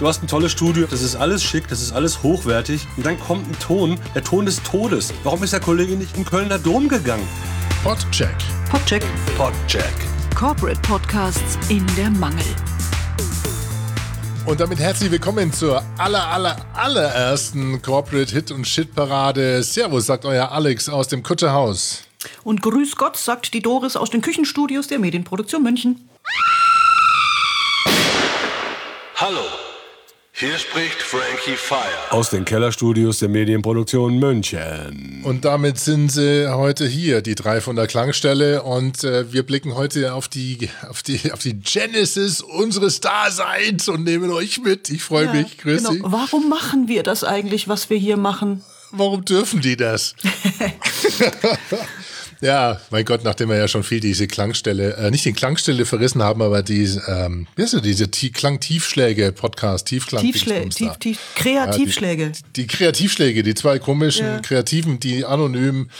[0.00, 2.86] du hast ein tolles Studio, das ist alles schick, das ist alles hochwertig.
[2.96, 5.12] Und dann kommt ein Ton, der Ton des Todes.
[5.22, 7.26] Warum ist der Kollege nicht im Kölner Dom gegangen?
[7.84, 8.34] Podcheck.
[8.70, 9.04] Podcheck.
[9.36, 9.92] Podcheck.
[10.34, 12.44] Corporate Podcasts in der Mangel.
[14.46, 19.62] Und damit herzlich willkommen zur aller, aller, allerersten Corporate Hit und Shit Parade.
[19.62, 22.04] Servus, sagt euer Alex aus dem Kutterhaus.
[22.42, 26.08] Und Grüß Gott, sagt die Doris aus den Küchenstudios der Medienproduktion München.
[29.16, 29.42] Hallo,
[30.40, 31.80] hier spricht Frankie Fire.
[32.08, 35.20] Aus den Kellerstudios der Medienproduktion München.
[35.22, 38.62] Und damit sind sie heute hier, die drei von der Klangstelle.
[38.62, 44.04] Und äh, wir blicken heute auf die, auf, die, auf die Genesis unseres Daseins und
[44.04, 44.88] nehmen euch mit.
[44.88, 45.58] Ich freue Ja, mich.
[45.58, 45.92] Grüß genau.
[45.92, 46.00] Sie.
[46.04, 48.64] Warum machen wir das eigentlich, was wir hier machen?
[48.92, 50.14] Warum dürfen die das?
[52.40, 56.22] ja, mein Gott, nachdem wir ja schon viel diese Klangstelle, äh, nicht die Klangstelle verrissen
[56.22, 60.22] haben, aber die, ähm, wie heißt du, diese T Klangtiefschläge, Podcast, Tiefklang.
[60.22, 62.32] Tiefschläge, tief, tief, Kreativschläge.
[62.56, 64.40] Die Kreativschläge, die zwei komischen Ja.
[64.40, 65.90] Kreativen, die anonym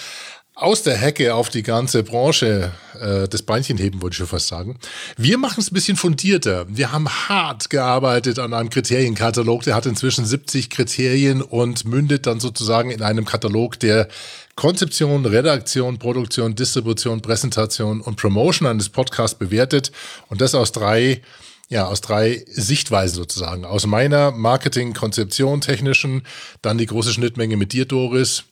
[0.61, 4.49] aus der Hecke auf die ganze Branche äh, das Beinchen heben, wollte ich schon fast
[4.49, 4.79] sagen.
[5.17, 6.67] Wir machen es ein bisschen fundierter.
[6.69, 9.63] Wir haben hart gearbeitet an einem Kriterienkatalog.
[9.63, 14.09] Der hat inzwischen 70 Kriterien und mündet dann sozusagen in einem Katalog, der
[14.55, 19.91] Konzeption, Redaktion, Produktion, Distribution, Präsentation und Promotion eines Podcasts bewertet.
[20.29, 21.23] Und das aus drei
[21.71, 23.65] ja, aus drei Sichtweisen sozusagen.
[23.65, 26.27] Aus meiner Marketing, Konzeption, technischen,
[26.63, 28.43] dann die große Schnittmenge mit dir, Doris.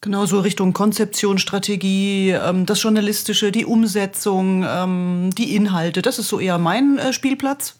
[0.00, 6.02] Genau so Richtung Konzeption, Strategie, ähm, das Journalistische, die Umsetzung, ähm, die Inhalte.
[6.02, 7.74] Das ist so eher mein äh, Spielplatz.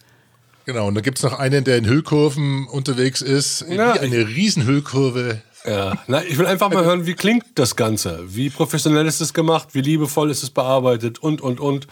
[0.65, 3.65] Genau, und da gibt's noch einen, der in Hüllkurven unterwegs ist.
[3.69, 5.41] Ja, wie eine Riesenhüllkurve.
[5.65, 8.25] Ja, na, ich will einfach mal hören, wie klingt das Ganze?
[8.27, 9.69] Wie professionell ist es gemacht?
[9.73, 11.21] Wie liebevoll ist es bearbeitet?
[11.21, 11.87] Und, und, und.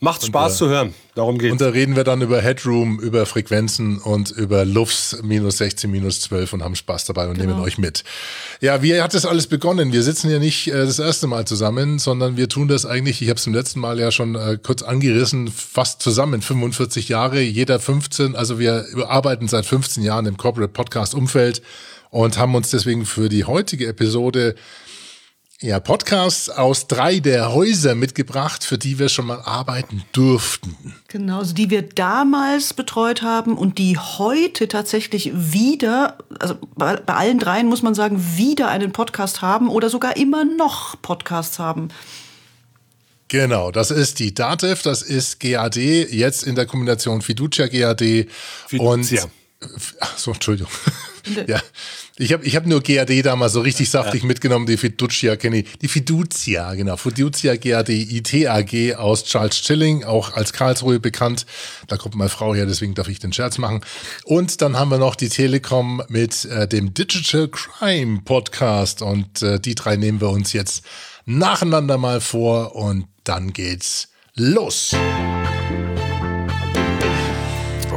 [0.00, 0.94] Macht Spaß zu hören.
[1.16, 1.50] Darum geht's.
[1.50, 6.20] Und da reden wir dann über Headroom, über Frequenzen und über Lufts minus 16, minus
[6.20, 8.04] 12 und haben Spaß dabei und nehmen euch mit.
[8.60, 9.92] Ja, wie hat das alles begonnen?
[9.92, 13.28] Wir sitzen ja nicht äh, das erste Mal zusammen, sondern wir tun das eigentlich, ich
[13.28, 17.80] habe es im letzten Mal ja schon äh, kurz angerissen, fast zusammen, 45 Jahre, jeder
[17.80, 21.60] 15, also wir arbeiten seit 15 Jahren im Corporate Podcast Umfeld
[22.10, 24.54] und haben uns deswegen für die heutige Episode
[25.60, 30.94] ja, Podcasts aus drei der Häuser mitgebracht, für die wir schon mal arbeiten durften.
[31.08, 37.14] Genau, also die wir damals betreut haben und die heute tatsächlich wieder, also bei, bei
[37.14, 41.88] allen dreien muss man sagen, wieder einen Podcast haben oder sogar immer noch Podcasts haben.
[43.26, 48.28] Genau, das ist die DATEV, das ist GAD, jetzt in der Kombination Fiducia GAD
[48.68, 49.24] Fiducia.
[49.24, 49.30] und
[50.00, 50.70] Ach so, Entschuldigung.
[51.48, 51.60] ja,
[52.16, 55.78] ich habe ich hab nur GAD damals so richtig saftig mitgenommen, die Fiducia kenne ich.
[55.78, 61.44] Die Fiducia, genau, Fiducia GAD ITAG aus Charles Chilling, auch als Karlsruhe bekannt.
[61.88, 63.80] Da kommt meine Frau her, deswegen darf ich den Scherz machen.
[64.24, 69.58] Und dann haben wir noch die Telekom mit äh, dem Digital Crime Podcast und äh,
[69.58, 70.84] die drei nehmen wir uns jetzt
[71.26, 74.94] nacheinander mal vor und dann geht's los.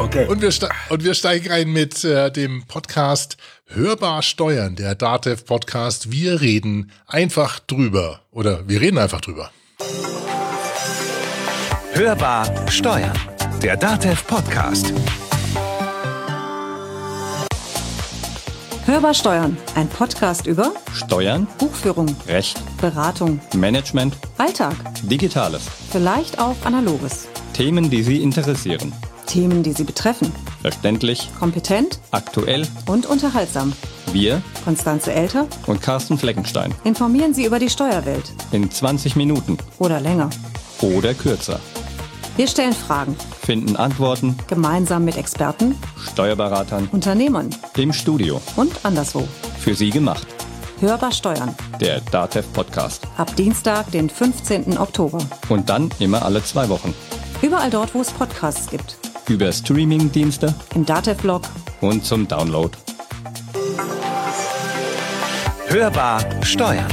[0.02, 0.26] Okay.
[0.26, 0.52] Und wir,
[0.90, 6.12] und wir steigen ein mit äh, dem Podcast Hörbar Steuern, der DATEV Podcast.
[6.12, 8.22] Wir reden einfach drüber.
[8.32, 9.52] Oder wir reden einfach drüber.
[11.94, 13.14] Hörbar Steuern.
[13.62, 14.92] Der DATEV Podcast.
[18.88, 24.74] Hörbar Steuern, ein Podcast über Steuern, Buchführung, Recht, Beratung, Management, Alltag,
[25.04, 25.62] Digitales.
[25.92, 27.28] vielleicht auch Analoges.
[27.54, 28.92] Themen, die Sie interessieren.
[29.32, 30.32] Themen, die Sie betreffen.
[30.62, 32.68] Verständlich, Kompetent aktuell.
[32.88, 33.72] und unterhaltsam.
[34.12, 36.74] Wir Konstanze Elter und Carsten Fleckenstein.
[36.84, 38.34] informieren Sie über die Steuerwelt.
[38.52, 40.30] In 20 Minuten Oder länger.
[40.82, 41.60] oder kürzer.
[42.36, 43.16] Wir stellen Fragen,
[43.46, 45.76] Finden Antworten gemeinsam mit Experten,
[46.12, 48.42] Steuerberatern Unternehmern im Studio.
[48.58, 49.28] und anderswo.
[49.60, 50.28] Für Sie gemacht.
[50.82, 51.56] Hörbar Steuern.
[51.80, 53.04] Der DATEV Podcast.
[53.18, 54.78] Ab Dienstag, den 15.
[54.78, 55.20] Oktober.
[55.50, 56.94] Und dann immer alle zwei Wochen.
[57.42, 58.98] Überall dort, wo es Podcasts gibt.
[59.28, 61.44] Über Streaming-Dienste Im Datev-Blog
[61.82, 62.78] und zum Download.
[65.68, 66.88] Hörbar Steuern.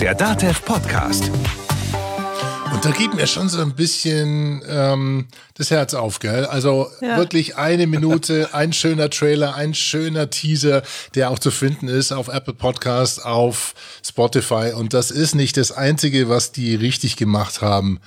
[0.00, 1.30] Der DATEV Podcast.
[2.72, 5.26] Und da geht mir schon so ein bisschen ähm,
[5.56, 6.44] das Herz auf, gell?
[6.46, 7.16] Also Ja.
[7.16, 10.82] wirklich eine Minute, ein schöner Trailer, ein schöner Teaser,
[11.14, 14.72] der auch zu finden ist auf Apple Podcasts, auf Spotify.
[14.74, 18.00] Und das ist nicht das Einzige, was die richtig gemacht haben.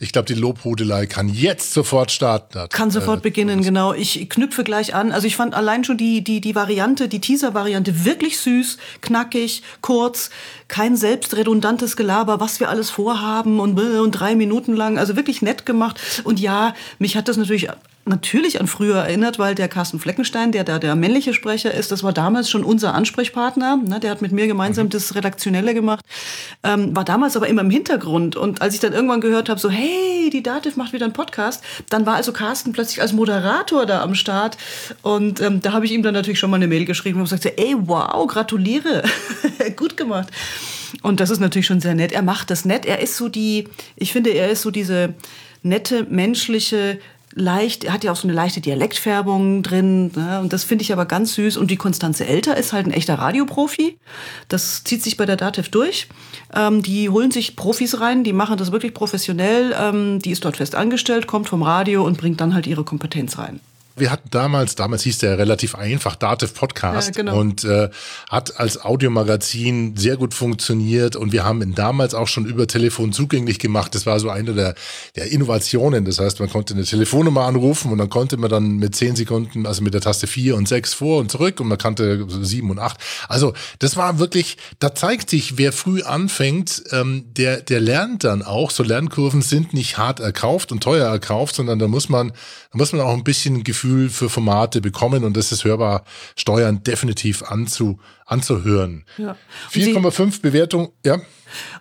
[0.00, 2.68] Ich glaube, die Lobhudelei kann jetzt sofort starten.
[2.70, 3.92] Kann sofort äh, beginnen, genau.
[3.92, 5.12] Ich knüpfe gleich an.
[5.12, 10.30] Also ich fand allein schon die, die, die Variante, die Teaser-Variante wirklich süß, knackig, kurz,
[10.68, 14.98] kein selbstredundantes Gelaber, was wir alles vorhaben und, und drei Minuten lang.
[14.98, 16.00] Also wirklich nett gemacht.
[16.24, 17.68] Und ja, mich hat das natürlich
[18.08, 22.02] natürlich an früher erinnert, weil der Carsten Fleckenstein, der da der männliche Sprecher ist, das
[22.02, 23.76] war damals schon unser Ansprechpartner.
[23.76, 24.90] Ne, der hat mit mir gemeinsam mhm.
[24.90, 26.04] das Redaktionelle gemacht,
[26.62, 28.36] ähm, war damals aber immer im Hintergrund.
[28.36, 31.62] Und als ich dann irgendwann gehört habe, so hey, die Dativ macht wieder einen Podcast,
[31.90, 34.56] dann war also Carsten plötzlich als Moderator da am Start.
[35.02, 37.46] Und ähm, da habe ich ihm dann natürlich schon mal eine Mail geschrieben und gesagt,
[37.46, 39.02] ey, wow, gratuliere,
[39.76, 40.28] gut gemacht.
[41.02, 42.12] Und das ist natürlich schon sehr nett.
[42.12, 42.86] Er macht das nett.
[42.86, 45.14] Er ist so die, ich finde, er ist so diese
[45.62, 46.98] nette, menschliche,
[47.38, 50.10] leicht, hat ja auch so eine leichte Dialektfärbung drin.
[50.14, 50.40] Ne?
[50.40, 51.56] Und das finde ich aber ganz süß.
[51.56, 53.98] Und die Konstanze Elter ist halt ein echter Radioprofi.
[54.48, 56.08] Das zieht sich bei der Dativ durch.
[56.54, 59.74] Ähm, die holen sich Profis rein, die machen das wirklich professionell.
[59.78, 63.38] Ähm, die ist dort fest angestellt, kommt vom Radio und bringt dann halt ihre Kompetenz
[63.38, 63.60] rein
[64.00, 67.38] wir hatten damals, damals hieß der relativ einfach, Dativ Podcast ja, genau.
[67.38, 67.90] und äh,
[68.28, 73.12] hat als Audiomagazin sehr gut funktioniert und wir haben ihn damals auch schon über Telefon
[73.12, 73.94] zugänglich gemacht.
[73.94, 74.74] Das war so eine der,
[75.16, 76.04] der Innovationen.
[76.04, 79.66] Das heißt, man konnte eine Telefonnummer anrufen und dann konnte man dann mit zehn Sekunden,
[79.66, 82.78] also mit der Taste vier und sechs vor und zurück und man kannte sieben und
[82.78, 82.98] acht.
[83.28, 88.42] Also das war wirklich, da zeigt sich, wer früh anfängt, ähm, der, der lernt dann
[88.42, 88.70] auch.
[88.70, 92.28] So Lernkurven sind nicht hart erkauft und teuer erkauft, sondern da muss man,
[92.72, 96.04] da muss man auch ein bisschen Gefühl Gefühl für Formate bekommen und das ist hörbar
[96.36, 99.04] Steuern definitiv anzu, anzuhören.
[99.16, 99.36] Ja.
[99.72, 101.20] 4,5 Bewertung, ja.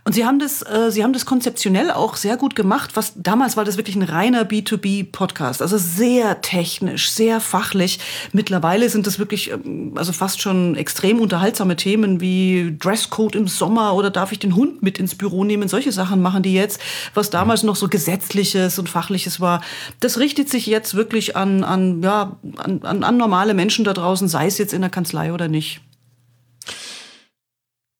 [0.03, 2.91] Und Sie haben das, äh, Sie haben das konzeptionell auch sehr gut gemacht.
[2.95, 7.99] Was damals war das wirklich ein reiner B2B-Podcast, also sehr technisch, sehr fachlich.
[8.31, 13.93] Mittlerweile sind das wirklich, ähm, also fast schon extrem unterhaltsame Themen wie Dresscode im Sommer
[13.95, 15.67] oder darf ich den Hund mit ins Büro nehmen?
[15.67, 16.79] Solche Sachen machen die jetzt,
[17.13, 19.61] was damals noch so gesetzliches und fachliches war.
[19.99, 24.27] Das richtet sich jetzt wirklich an, an, ja, an, an, an normale Menschen da draußen,
[24.27, 25.81] sei es jetzt in der Kanzlei oder nicht.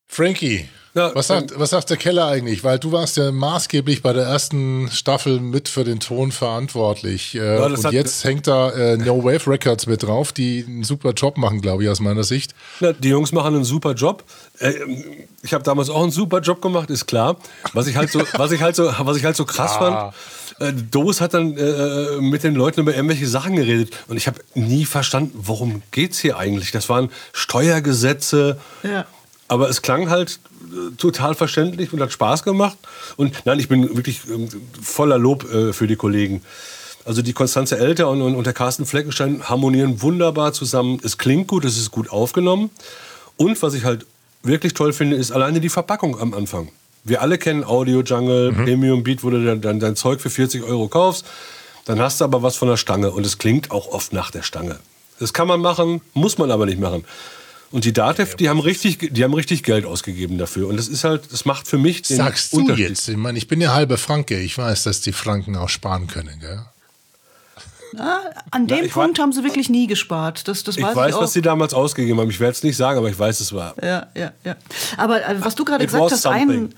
[0.08, 0.68] Frankie,
[0.98, 2.64] ja, was, sagt, was sagt der Keller eigentlich?
[2.64, 7.36] Weil du warst ja maßgeblich bei der ersten Staffel mit für den Ton verantwortlich.
[7.36, 11.12] Äh, ja, und jetzt hängt da äh, No Wave Records mit drauf, die einen super
[11.12, 12.56] Job machen, glaube ich, aus meiner Sicht.
[12.80, 14.24] Ja, die Jungs machen einen super Job.
[14.58, 14.74] Äh,
[15.44, 17.38] ich habe damals auch einen super Job gemacht, ist klar.
[17.74, 20.16] Was ich halt so, was ich halt so, was ich halt so krass fand.
[20.60, 24.40] Äh, Dos hat dann äh, mit den Leuten über irgendwelche Sachen geredet und ich habe
[24.56, 26.72] nie verstanden, worum geht's hier eigentlich?
[26.72, 28.58] Das waren Steuergesetze.
[28.82, 29.06] Ja.
[29.48, 30.40] Aber es klang halt
[30.98, 32.78] total verständlich und hat Spaß gemacht.
[33.16, 34.50] Und nein, ich bin wirklich ähm,
[34.82, 36.42] voller Lob äh, für die Kollegen.
[37.06, 41.00] Also die Konstanze Elter und, und, der Carsten Fleckenstein harmonieren wunderbar zusammen.
[41.04, 42.70] Es klingt gut, es ist gut aufgenommen.
[43.38, 44.06] Und was ich halt
[44.44, 46.70] wirklich toll finde, ist alleine die Verpackung am Anfang.
[47.04, 48.66] Wir alle kennen Audio Jungle, mhm.
[48.66, 51.26] Premium Beat, wo du dann, dann dein Zeug für 40 Euro kaufst.
[51.86, 54.44] Dann hast du aber was von der Stange und es klingt auch oft nach der
[54.44, 54.78] Stange.
[55.20, 57.06] Das kann man machen, muss man aber nicht machen.
[57.70, 60.68] Und die Datev, die haben richtig, die haben richtig Geld ausgegeben dafür.
[60.68, 63.10] Und das ist halt, das macht für mich den Sagst du jetzt?
[63.10, 64.40] Ich meine, ich bin ja halber Franke.
[64.40, 66.62] Ich weiß, dass die Franken auch sparen können, gell?
[67.94, 68.20] Na,
[68.52, 70.48] an dem Na, Punkt haben sie wirklich nie gespart.
[70.48, 72.30] Das, das ich weiß, weiß ich was sie damals ausgegeben haben.
[72.30, 73.76] Ich werde es nicht sagen, aber ich weiß, es war.
[73.82, 74.56] Ja, ja, ja.
[74.98, 76.74] Aber äh, was du gerade gesagt hast, ein,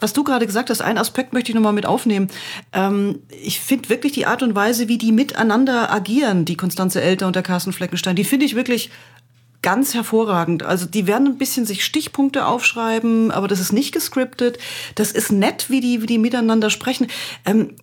[0.00, 2.28] was du gerade gesagt hast, einen Aspekt möchte ich nochmal mit aufnehmen.
[2.72, 7.26] Ähm, ich finde wirklich die Art und Weise, wie die miteinander agieren, die Konstanze Elter
[7.26, 8.90] und der Carsten Fleckenstein, die finde ich wirklich
[9.62, 10.62] ganz hervorragend.
[10.62, 14.58] Also die werden ein bisschen sich Stichpunkte aufschreiben, aber das ist nicht gescriptet.
[14.94, 17.08] Das ist nett, wie die, wie die miteinander sprechen.
[17.44, 17.76] Ähm,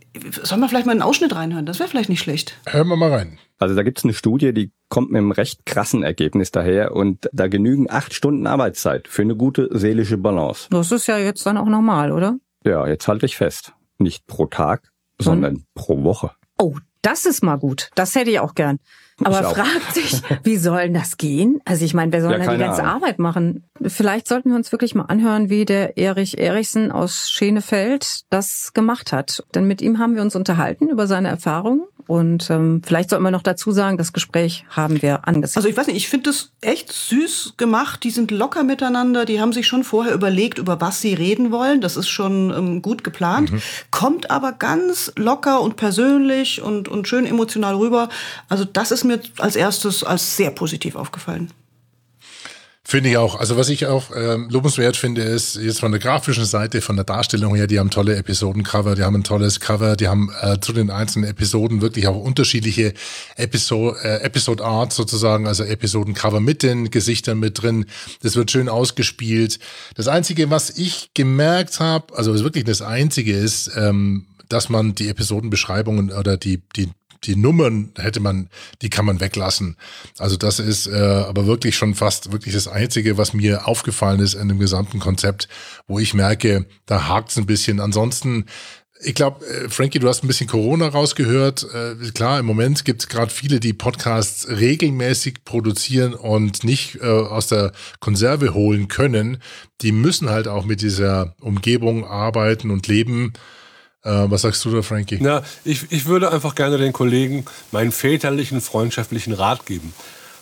[0.43, 1.65] sollen wir vielleicht mal einen Ausschnitt reinhören?
[1.65, 2.57] Das wäre vielleicht nicht schlecht.
[2.65, 3.39] Hören wir mal rein.
[3.59, 7.27] Also da gibt es eine Studie, die kommt mit einem recht krassen Ergebnis daher und
[7.33, 10.67] da genügen acht Stunden Arbeitszeit für eine gute seelische Balance.
[10.69, 12.37] Das ist ja jetzt dann auch normal, oder?
[12.63, 13.73] Ja, jetzt halte ich fest.
[13.97, 15.63] Nicht pro Tag, sondern hm.
[15.73, 16.31] pro Woche.
[16.59, 17.89] Oh, das ist mal gut.
[17.95, 18.79] Das hätte ich auch gern.
[19.23, 21.59] Aber fragt sich, wie soll das gehen?
[21.65, 23.03] Also ich meine, wer soll ja, denn die ganze Ahnung.
[23.03, 23.63] Arbeit machen?
[23.81, 29.11] Vielleicht sollten wir uns wirklich mal anhören, wie der Erich Erichsen aus Schenefeld das gemacht
[29.11, 29.43] hat.
[29.55, 33.31] Denn mit ihm haben wir uns unterhalten über seine Erfahrungen und ähm, vielleicht sollten wir
[33.31, 35.57] noch dazu sagen, das Gespräch haben wir angesehen.
[35.57, 38.03] Also ich weiß nicht, ich finde das echt süß gemacht.
[38.03, 39.25] Die sind locker miteinander.
[39.25, 41.81] Die haben sich schon vorher überlegt, über was sie reden wollen.
[41.81, 43.51] Das ist schon ähm, gut geplant.
[43.51, 43.61] Mhm.
[43.91, 48.07] Kommt aber ganz locker und persönlich und, und schön emotional rüber.
[48.47, 51.51] Also das ist mir als erstes als sehr positiv aufgefallen.
[52.89, 53.37] Finde ich auch.
[53.37, 57.03] Also was ich auch ähm, lobenswert finde, ist jetzt von der grafischen Seite, von der
[57.03, 60.71] Darstellung her, die haben tolle Episodencover, die haben ein tolles Cover, die haben äh, zu
[60.71, 62.93] den einzelnen Episoden wirklich auch unterschiedliche
[63.35, 67.87] Episode, äh, Episode Art sozusagen, also Episodencover mit den Gesichtern mit drin.
[68.21, 69.59] Das wird schön ausgespielt.
[69.95, 74.95] Das Einzige, was ich gemerkt habe, also was wirklich das Einzige ist, ähm, dass man
[74.95, 76.87] die Episodenbeschreibungen oder die, die
[77.23, 78.49] die Nummern hätte man,
[78.81, 79.77] die kann man weglassen.
[80.17, 84.33] Also das ist äh, aber wirklich schon fast wirklich das Einzige, was mir aufgefallen ist
[84.33, 85.47] in dem gesamten Konzept,
[85.87, 87.79] wo ich merke, da hakt's ein bisschen.
[87.79, 88.45] Ansonsten
[88.99, 91.67] ich glaube, äh, Frankie, du hast ein bisschen Corona rausgehört.
[91.73, 97.05] Äh, klar, im Moment gibt es gerade viele, die Podcasts regelmäßig produzieren und nicht äh,
[97.05, 99.37] aus der Konserve holen können.
[99.81, 103.33] Die müssen halt auch mit dieser Umgebung arbeiten und leben.
[104.07, 105.17] Äh, was sagst du da, Frankie?
[105.19, 109.93] Na, ich, ich würde einfach gerne den Kollegen meinen väterlichen, freundschaftlichen Rat geben.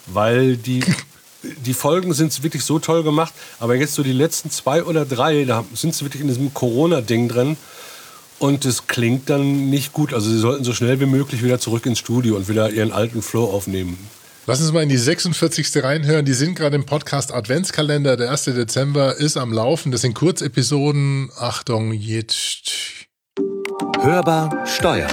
[0.05, 0.83] Weil die,
[1.65, 3.33] die Folgen sind wirklich so toll gemacht.
[3.59, 7.27] Aber jetzt so die letzten zwei oder drei, da sind sie wirklich in diesem Corona-Ding
[7.27, 7.57] drin.
[8.37, 10.13] Und es klingt dann nicht gut.
[10.13, 13.23] Also sie sollten so schnell wie möglich wieder zurück ins Studio und wieder ihren alten
[13.23, 13.97] Flow aufnehmen.
[14.45, 15.83] Lass uns mal in die 46.
[15.83, 16.23] reinhören.
[16.23, 18.15] Die sind gerade im Podcast Adventskalender.
[18.15, 18.43] Der 1.
[18.43, 19.91] Dezember ist am Laufen.
[19.91, 21.31] Das sind Kurzepisoden.
[21.35, 23.04] Achtung, jetzt.
[24.01, 25.11] Hörbar steuern.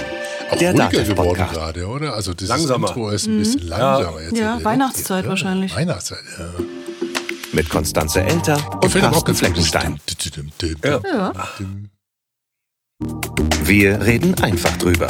[0.51, 2.13] Auch der ruhiger geworden gerade, oder?
[2.13, 2.89] Also das Langsamer.
[2.89, 4.21] Intro ist ein bisschen langsamer.
[4.21, 5.75] Jetzt Ja, Weihnachtszeit wahrscheinlich.
[5.75, 6.45] Weihnachtszeit, ja.
[7.53, 9.35] Mit Konstanze Elter und Carsten.
[9.35, 9.99] Fleckenstein.
[10.83, 10.99] Ja.
[11.03, 11.33] Ja.
[13.63, 15.07] Wir reden einfach drüber.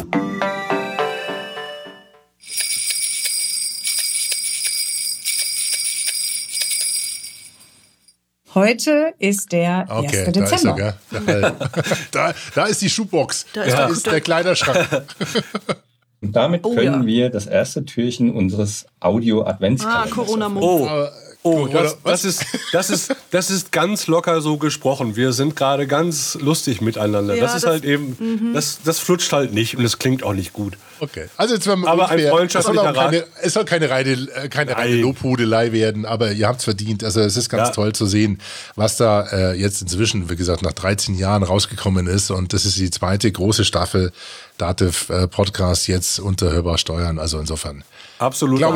[8.56, 10.06] Heute ist der 1.
[10.06, 10.96] Okay, da ist Dezember.
[11.12, 11.54] er, gell?
[12.12, 13.46] da, da ist die Schuhbox.
[13.54, 14.88] Da Da ist ist, der Kleiderschrank.
[16.22, 17.06] Und damit Oh, können ja.
[17.06, 20.66] wir das erste Türchen unseres Ah, Audio-Adventskalenders Corona-Mode.
[20.66, 21.08] Oh,
[21.44, 25.16] oh Oder das, das, ist, das, ist, das ist ganz locker so gesprochen.
[25.16, 27.36] Wir sind gerade ganz lustig miteinander.
[27.36, 30.34] Ja, das ist das- halt eben, das, das flutscht halt nicht und es klingt auch
[30.34, 30.78] nicht gut.
[31.00, 31.26] Okay.
[31.38, 32.32] Also jetzt werden wir Aber ein unfair.
[32.32, 34.96] freundschaftlicher es soll keine, es soll keine reine, äh, keine reine.
[35.02, 37.04] Lobhudelei werden, aber ihr habt es verdient.
[37.04, 37.74] Also es ist ganz Ja.
[37.74, 38.40] toll zu sehen,
[38.76, 42.32] was da äh, jetzt inzwischen, wie gesagt, nach 13 Jahren rausgekommen ist.
[42.32, 44.12] Und das ist die zweite große Staffel
[44.58, 47.20] Dativ äh, Podcast jetzt unter Hörbar Steuern.
[47.20, 47.84] Also insofern.
[48.20, 48.76] Absolut Glaub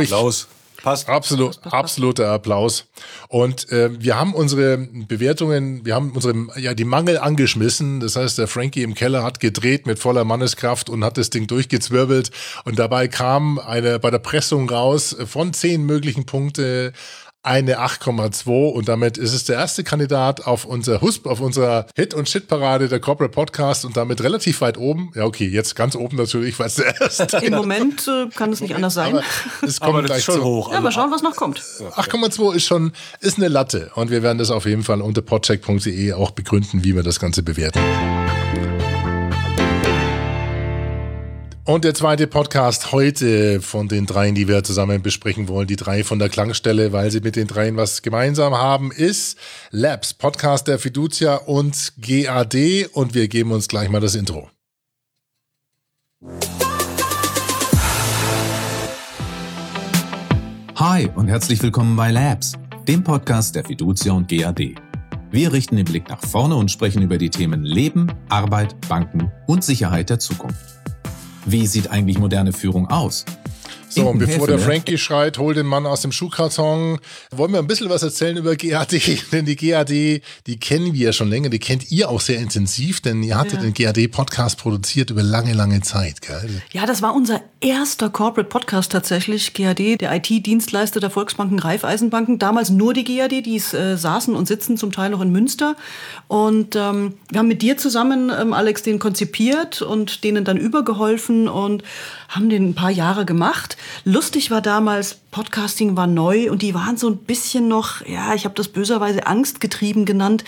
[0.94, 1.02] ich.
[1.02, 1.06] Applaus.
[1.06, 1.10] Passt.
[1.10, 2.86] Absolut, absoluter Applaus.
[3.28, 8.00] Und äh, wir haben unsere Bewertungen, wir haben unsere, ja, die Mangel angeschmissen.
[8.00, 11.48] Das heißt, der Frankie im Keller hat gedreht mit voller Manneskraft und hat das Ding
[11.48, 12.32] durchgezwirbelt.
[12.66, 16.94] Und dabei kam eine bei der Pressung raus von zehn möglichen Punkte
[17.48, 22.14] eine 8,2 und damit ist es der erste Kandidat auf unser Husp, auf unserer Hit-
[22.14, 25.12] und Shit-Parade der Corporate Podcast und damit relativ weit oben.
[25.16, 28.60] Ja, okay, jetzt ganz oben natürlich, weil es der erste Im Moment äh, kann es
[28.60, 29.14] nicht anders sein.
[29.16, 29.24] aber
[29.62, 30.44] es kommt gleich ist schon zu.
[30.44, 30.74] hoch.
[30.74, 31.60] Ja, mal schauen, was noch kommt.
[31.60, 36.14] 8,2 ist schon ist eine Latte und wir werden das auf jeden Fall unter podcheck.de
[36.14, 37.80] auch begründen, wie wir das Ganze bewerten.
[41.68, 46.06] Und der zweite Podcast heute von den dreien, die wir zusammen besprechen wollen, die drei
[46.06, 49.38] von der Klangstelle, weil sie mit den dreien was gemeinsam haben, ist
[49.72, 54.50] Labs, Podcast der Fiducia und GAD und wir geben uns gleich mal das Intro.
[60.78, 62.54] Hi und herzlich willkommen bei Labs,
[62.88, 64.76] dem Podcast der Fiducia und GAD.
[65.32, 69.66] Wir richten den Blick nach vorne und sprechen über die Themen Leben, Arbeit, Banken und
[69.66, 70.77] Sicherheit der Zukunft.
[71.50, 73.24] Wie sieht eigentlich moderne Führung aus?
[73.90, 77.00] So, und bevor der Häfele- Frankie schreit, hol den Mann aus dem Schuhkarton,
[77.32, 78.92] wollen wir ein bisschen was erzählen über GAD.
[79.32, 83.02] Denn die GAD, die kennen wir ja schon länger, die kennt ihr auch sehr intensiv,
[83.02, 86.62] denn ihr hattet den GAD-Podcast produziert über lange, lange Zeit, gell?
[86.72, 89.54] Ja, das war unser erster Corporate Podcast tatsächlich.
[89.54, 92.40] GAD, der IT-Dienstleister der Volksbanken, Raiffeisenbanken.
[92.40, 95.76] Damals nur die GAD, die äh, saßen und sitzen zum Teil noch in Münster.
[96.28, 101.48] Und ähm, wir haben mit dir zusammen, ähm, Alex, den konzipiert und denen dann übergeholfen
[101.48, 101.84] und
[102.28, 103.78] haben den ein paar Jahre gemacht.
[104.04, 108.46] Lustig war damals, Podcasting war neu und die waren so ein bisschen noch, ja, ich
[108.46, 110.44] habe das böserweise angstgetrieben genannt.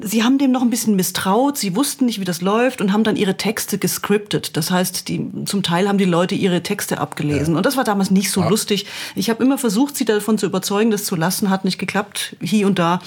[0.00, 3.04] Sie haben dem noch ein bisschen misstraut, sie wussten nicht, wie das läuft und haben
[3.04, 4.56] dann ihre Texte gescriptet.
[4.56, 7.56] Das heißt, die, zum Teil haben die Leute ihre Texte abgelesen.
[7.56, 8.86] Und das war damals nicht so lustig.
[9.16, 12.66] Ich habe immer versucht, sie davon zu überzeugen, das zu lassen, hat nicht geklappt, hier
[12.66, 13.00] und da.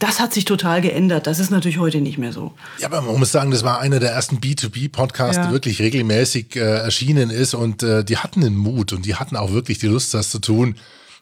[0.00, 1.28] Das hat sich total geändert.
[1.28, 2.52] Das ist natürlich heute nicht mehr so.
[2.80, 5.42] Ja, aber man muss sagen, das war einer der ersten B2B-Podcasts, Ja.
[5.44, 9.36] der wirklich regelmäßig äh, erschienen ist und äh, die hatten den Mut und die hatten
[9.36, 10.74] auch wirklich die Lust, das zu tun.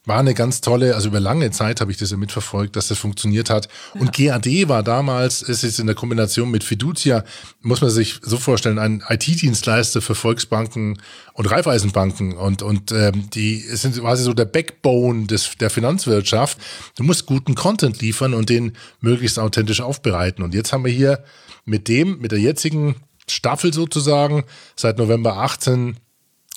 [0.04, 2.99] War eine ganz tolle, also über lange Zeit habe ich das ja mitverfolgt, dass das
[2.99, 3.68] funktioniert hat.
[3.94, 7.23] Und GAD war damals, es ist in der Kombination mit Fiducia,
[7.61, 11.00] muss man sich so vorstellen, ein IT-Dienstleister für Volksbanken
[11.35, 16.59] und Raiffeisenbanken und, und ähm, die sind quasi so der Backbone des, der Finanzwirtschaft.
[16.97, 20.42] Du musst guten Content liefern und den möglichst authentisch aufbereiten.
[20.42, 21.23] Und jetzt haben wir hier
[21.64, 22.97] mit dem, mit der jetzigen
[23.28, 24.42] Staffel sozusagen,
[24.75, 25.97] seit November 18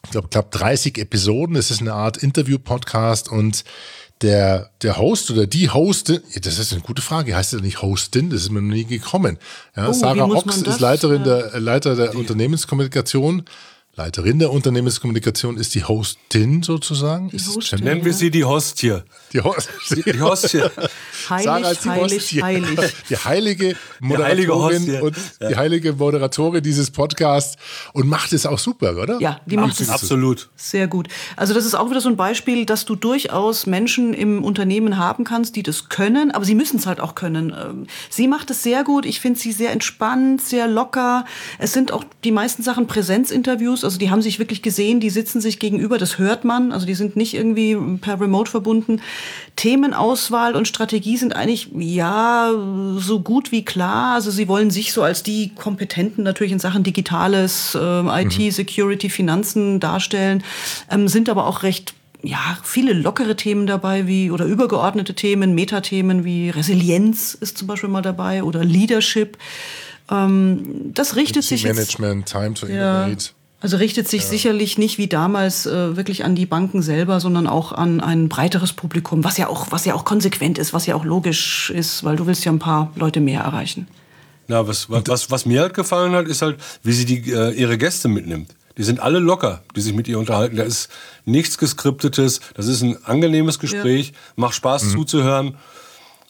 [0.06, 1.56] ich glaube, knapp 30 Episoden.
[1.56, 3.64] Es ist eine Art Interview-Podcast und
[4.22, 8.30] der, der Host oder die Hostin, das ist eine gute Frage, heißt das nicht Hostin?
[8.30, 9.38] Das ist mir noch nie gekommen.
[9.76, 13.44] Ja, Oh, Sarah Ochs ist Leiterin äh, der, Leiter der Unternehmenskommunikation.
[13.98, 17.30] Leiterin der Unternehmenskommunikation ist die Hostin sozusagen.
[17.30, 17.84] Die ist Hostin.
[17.84, 19.00] Nennen wir sie die Hostie.
[19.36, 20.64] Die, Host Die, die Hostie.
[21.30, 22.42] Heilig, ist die heilig, Hostie.
[22.42, 22.80] heilig.
[23.10, 25.02] Die heilige heilige Moderatorin Hostie.
[25.02, 25.16] und
[25.50, 27.58] die heilige Moderatorin dieses Podcasts
[27.94, 29.20] und macht es auch super, oder?
[29.20, 30.50] Ja, die macht es Absolut.
[30.56, 31.08] Sehr gut.
[31.36, 35.24] Also das ist auch wieder so ein Beispiel, dass du durchaus Menschen im Unternehmen haben
[35.26, 37.50] kannst, die das können, aber sie müssen es halt auch können.
[37.50, 39.06] Ähm, Sie macht es sehr gut.
[39.06, 41.26] Ich finde sie sehr entspannt, sehr locker.
[41.60, 43.84] Es sind auch die meisten Sachen Präsenzinterviews.
[43.84, 46.72] Also die haben sich wirklich gesehen, die sitzen sich gegenüber, das hört man.
[46.72, 49.02] Also die sind nicht irgendwie per Remote verbunden.
[49.56, 52.52] Themenauswahl und Strategie sind eigentlich, ja,
[52.98, 54.16] so gut wie klar.
[54.16, 59.10] Also sie wollen sich so als die Kompetenten natürlich in Sachen Digitales, ähm, IT, Security,
[59.10, 60.44] Finanzen darstellen,
[60.92, 66.24] ähm, sind aber auch recht ja, viele lockere Themen dabei, wie oder übergeordnete Themen, Metathemen
[66.26, 69.38] wie Resilienz ist zum Beispiel mal dabei oder Leadership.
[70.10, 73.08] Ähm, das richtet sich jetzt Management, Time to ja.
[73.62, 77.72] Also richtet sich sicherlich nicht wie damals äh, wirklich an die Banken selber, sondern auch
[77.72, 81.06] an ein breiteres Publikum, was ja auch, was ja auch konsequent ist, was ja auch
[81.06, 83.88] logisch ist, weil du willst ja ein paar Leute mehr erreichen.
[84.48, 87.52] Na, was, was, was, was mir halt gefallen hat, ist halt, wie sie die, äh,
[87.54, 88.54] ihre Gäste mitnimmt.
[88.78, 90.58] Die sind alle locker, die sich mit ihr unterhalten.
[90.58, 90.90] Da ist
[91.24, 92.42] nichts Geskriptetes.
[92.56, 94.12] Das ist ein angenehmes Gespräch.
[94.36, 95.56] Macht Spaß zuzuhören.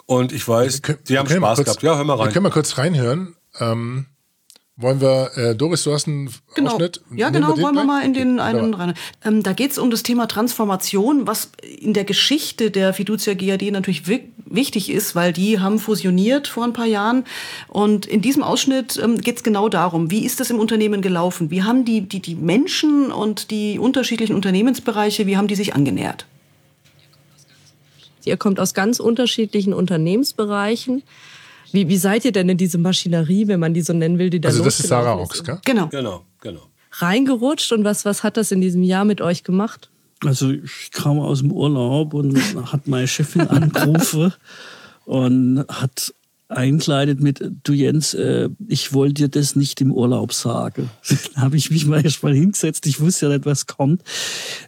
[0.06, 1.84] Und ich weiß, die haben wir Spaß kurz- gehabt.
[1.84, 2.34] Ja, hör mal Wir rein.
[2.34, 3.36] können mal kurz reinhören.
[3.60, 4.06] Ähm,
[4.78, 6.72] wollen wir, äh, Doris, du hast einen Genau.
[6.72, 7.02] Ausschnitt?
[7.16, 8.94] Ja, Nehmen genau, den wollen wir mal in den Okay, einen rein.
[9.24, 13.72] Ähm, da geht es um das Thema Transformation, was in der Geschichte der Fiducia GAD
[13.72, 17.24] natürlich wi- wichtig ist, weil die haben fusioniert vor ein paar Jahren.
[17.70, 21.52] Und in diesem Ausschnitt ähm, geht es genau darum, wie ist das im Unternehmen gelaufen?
[21.52, 26.26] Wie haben die, die, die Menschen und die unterschiedlichen Unternehmensbereiche, wie haben die sich angenähert?
[28.26, 31.04] Ihr kommt aus ganz unterschiedlichen Unternehmensbereichen.
[31.72, 34.40] Wie, wie seid ihr denn in diese Maschinerie, wenn man die so nennen will, die
[34.40, 35.60] da Also das ist Sarah Ochs, gell?
[35.66, 35.88] Genau.
[35.88, 36.62] Genau, genau.
[36.92, 39.90] Reingerutscht und was, was hat das in diesem Jahr mit euch gemacht?
[40.24, 42.38] Also ich kam aus dem Urlaub und
[42.72, 44.34] hat meine Chefin angerufen
[45.06, 46.14] und hat
[46.48, 50.90] einkleidet mit, du Jens, äh, ich wollte dir das nicht im Urlaub sagen.
[51.34, 54.04] Dann habe ich mich mal erst mal hingesetzt, ich wusste ja nicht, was kommt.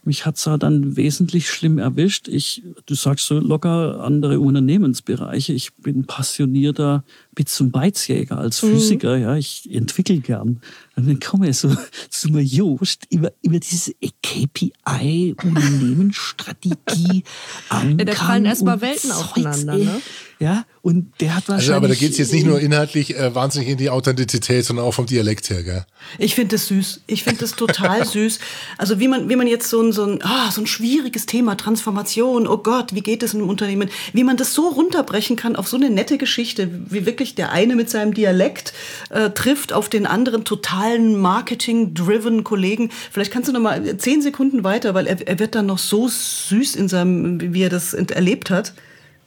[0.04, 2.28] Mich hat's ja dann wesentlich schlimm erwischt.
[2.28, 5.54] Ich, du sagst so locker andere Unternehmensbereiche.
[5.54, 7.04] Ich bin passionierter
[7.38, 10.60] bis zum Beizjäger als Physiker, ja, ich entwickle gern.
[10.96, 11.70] Und dann komme ich so
[12.10, 17.24] zu mir Jost über, über diese KPI, Unternehmensstrategie,
[17.72, 20.02] Ja, da fallen erst mal und Welten Zeugs, aufeinander, ne?
[20.40, 21.70] Ja, und der hat wahrscheinlich...
[21.70, 24.86] Also, aber da geht es jetzt nicht nur inhaltlich äh, wahnsinnig in die Authentizität, sondern
[24.86, 25.86] auch vom Dialekt her, gell?
[26.20, 27.02] Ich finde das süß.
[27.08, 28.40] Ich finde das total süß.
[28.78, 31.58] Also wie man, wie man jetzt so ein, so, ein, ah, so ein schwieriges Thema,
[31.58, 35.56] Transformation, oh Gott, wie geht es in einem Unternehmen, wie man das so runterbrechen kann
[35.56, 38.74] auf so eine nette Geschichte, wie wirklich der eine mit seinem Dialekt
[39.10, 42.90] äh, trifft auf den anderen totalen Marketing-driven Kollegen.
[43.12, 46.08] Vielleicht kannst du noch mal zehn Sekunden weiter, weil er, er wird dann noch so
[46.08, 48.74] süß in seinem, wie er das erlebt hat.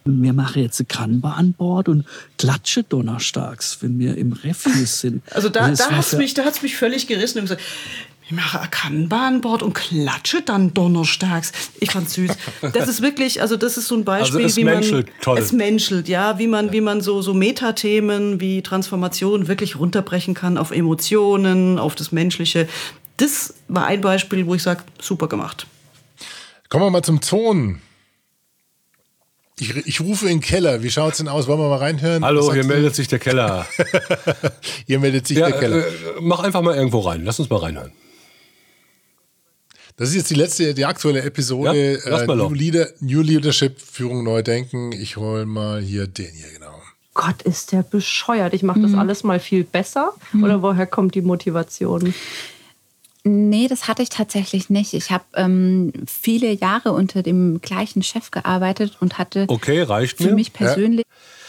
[0.05, 2.05] wir machen jetzt ein Kanban-Board und
[2.37, 5.21] klatsche donnerstags, wenn wir im Refuse sind.
[5.31, 7.61] Also da, da hat's für- mich, da hat's mich völlig gerissen und gesagt,
[8.31, 11.51] ich mache ein Kanban-Board und klatsche dann donnerstags.
[11.81, 12.31] Ich fand's süß.
[12.73, 15.37] Das ist wirklich, also das ist so ein Beispiel, Also es wie man menschelt, toll.
[15.37, 20.57] es menschelt, ja, wie man, wie man so so Metathemen wie Transformation wirklich runterbrechen kann
[20.57, 22.69] auf Emotionen, auf das Menschliche.
[23.17, 25.67] Das war ein Beispiel, wo ich sage, super gemacht.
[26.69, 27.81] Kommen wir mal zum Ton.
[29.59, 30.81] Ich, ich rufe in den Keller.
[30.83, 31.47] Wie schaut's denn aus?
[31.47, 32.23] Wollen wir mal reinhören?
[32.23, 32.69] Hallo, hier du?
[32.69, 33.67] meldet sich der Keller.
[34.87, 35.85] Hier meldet sich ja, der Keller.
[35.85, 35.91] äh,
[36.21, 37.25] mach einfach mal irgendwo rein.
[37.25, 37.91] Lass uns mal reinhören.
[40.01, 41.99] Das ist jetzt die letzte, die aktuelle Episode.
[42.03, 42.55] Ja, lass mal äh, New.
[42.55, 44.91] Leader, New Leadership, Führung neu denken.
[44.93, 46.73] Ich hol mal hier den hier, genau.
[47.13, 48.55] Gott, ist der bescheuert.
[48.55, 50.15] Ich mache das alles mal viel besser.
[50.41, 52.15] Oder woher kommt die Motivation?
[53.23, 54.95] Nee, das hatte ich tatsächlich nicht.
[54.95, 60.29] Ich habe ähm, viele Jahre unter dem gleichen Chef gearbeitet und hatte Okay, reicht für
[60.29, 60.33] mir.
[60.33, 61.05] mich persönlich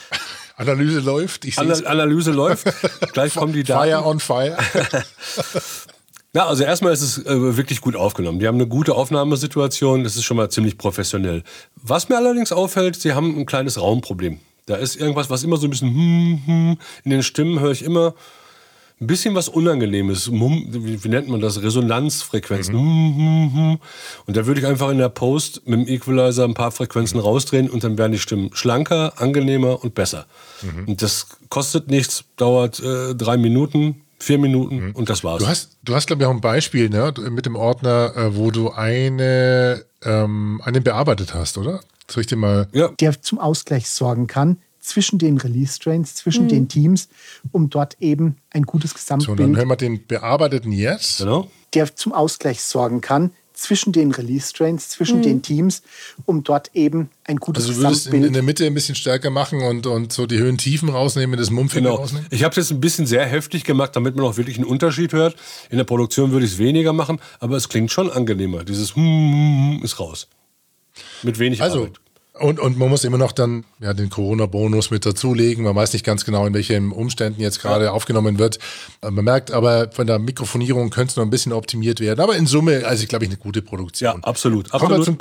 [0.56, 1.46] Analyse läuft.
[1.56, 2.66] Analyse läuft.
[3.14, 3.88] Gleich kommen die Daten.
[3.88, 4.58] Fire on fire.
[6.34, 8.38] Na, also erstmal ist es äh, wirklich gut aufgenommen.
[8.38, 10.02] Die haben eine gute Aufnahmesituation.
[10.02, 11.42] Das ist schon mal ziemlich professionell.
[11.76, 14.38] Was mir allerdings auffällt, sie haben ein kleines Raumproblem.
[14.64, 17.82] Da ist irgendwas, was immer so ein bisschen hm, hm, in den Stimmen höre ich
[17.82, 18.14] immer
[18.98, 20.30] ein bisschen was Unangenehmes.
[20.30, 21.60] Mum, wie, wie nennt man das?
[21.60, 22.68] Resonanzfrequenz.
[22.68, 23.78] Hm, hm, hm.
[24.26, 27.68] Und da würde ich einfach in der Post mit dem Equalizer ein paar Frequenzen rausdrehen
[27.68, 30.26] und dann werden die Stimmen schlanker, angenehmer und besser.
[30.86, 35.42] Und das kostet nichts, dauert äh, drei Minuten, vier Minuten und das war's.
[35.42, 38.50] Du hast, du hast glaube ich, auch ein Beispiel ne, mit dem Ordner, äh, wo
[38.50, 41.80] du eine, ähm, einen bearbeitet hast, oder?
[42.08, 42.68] Soll ich dir mal.
[42.72, 42.88] Ja.
[43.00, 46.48] Der zum Ausgleich sorgen kann zwischen den Release-Trains, zwischen mhm.
[46.48, 47.08] den Teams,
[47.52, 49.38] um dort eben ein gutes Gesamtbild.
[49.38, 51.18] So, dann hören wir den bearbeiteten jetzt.
[51.18, 51.48] Genau.
[51.74, 53.30] Der zum Ausgleich sorgen kann
[53.62, 55.22] zwischen den Release-Trains, zwischen mhm.
[55.22, 55.82] den Teams,
[56.26, 59.30] um dort eben ein gutes Also du würdest in, in, der Mitte ein bisschen stärker
[59.30, 61.96] machen und, und so die Höhen Tiefen rausnehmen, das Mumpfige genau.
[61.96, 62.26] rausnehmen?
[62.30, 65.12] Ich habe es jetzt ein bisschen sehr heftig gemacht, damit man auch wirklich einen Unterschied
[65.12, 65.36] hört.
[65.70, 68.64] In der Produktion würde ich es weniger machen, aber es klingt schon angenehmer.
[68.64, 70.28] Dieses Hm ist raus.
[71.22, 72.01] Mit wenig also, Arbeit.
[72.38, 75.64] Und, und man muss immer noch dann ja, den Corona-Bonus mit dazulegen.
[75.64, 77.90] Man weiß nicht ganz genau, in welchen Umständen jetzt gerade ja.
[77.92, 78.58] aufgenommen wird.
[79.02, 82.20] Man merkt aber, von der Mikrofonierung könnte es noch ein bisschen optimiert werden.
[82.20, 84.06] Aber in Summe, also ich glaube ich, eine gute Produktion.
[84.06, 84.72] Ja, absolut.
[84.72, 84.80] absolut.
[84.80, 85.18] Kommen wir zum,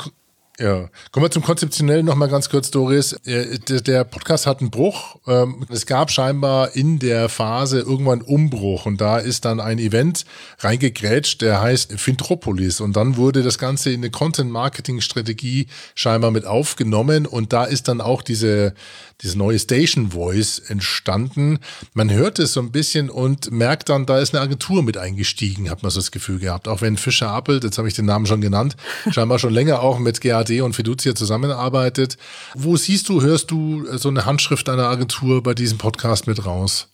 [0.62, 3.13] ja, kommen wir zum Konzeptionellen noch mal ganz kurz, Doris.
[3.26, 5.15] Äh, der Podcast hat einen Bruch.
[5.26, 10.24] Ähm, es gab scheinbar in der Phase irgendwann Umbruch und da ist dann ein Event
[10.60, 17.26] reingegrätscht, der heißt Fintropolis und dann wurde das Ganze in eine Content-Marketing-Strategie scheinbar mit aufgenommen
[17.26, 18.76] und da ist dann auch diese
[19.21, 21.60] diese neue Station Voice entstanden.
[21.93, 25.69] Man hört es so ein bisschen und merkt dann, da ist eine Agentur mit eingestiegen,
[25.69, 26.67] hat man so das Gefühl gehabt.
[26.67, 28.75] Auch wenn Fischer Appelt, jetzt habe ich den Namen schon genannt,
[29.12, 32.17] scheinbar schon länger auch mit GAD und Fiducia zusammenarbeitet.
[32.55, 36.90] Wo siehst du, hörst du so eine Handschrift einer Agentur bei diesem Podcast mit raus?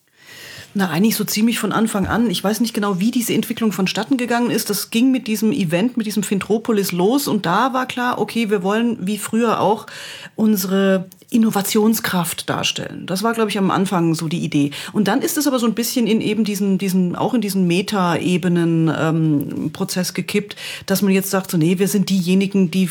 [0.73, 2.30] Na, eigentlich so ziemlich von Anfang an.
[2.30, 4.69] Ich weiß nicht genau, wie diese Entwicklung vonstatten gegangen ist.
[4.69, 8.63] Das ging mit diesem Event, mit diesem Fintropolis los und da war klar, okay, wir
[8.63, 9.88] wollen wie früher auch
[10.36, 13.06] unsere Innovationskraft darstellen.
[13.06, 14.71] Das war, glaube ich, am Anfang so die Idee.
[14.93, 17.65] Und dann ist es aber so ein bisschen in eben diesen, diesen auch in diesen
[17.67, 22.89] Meta-Ebenen-Prozess ähm, gekippt, dass man jetzt sagt, so, nee, wir sind diejenigen, die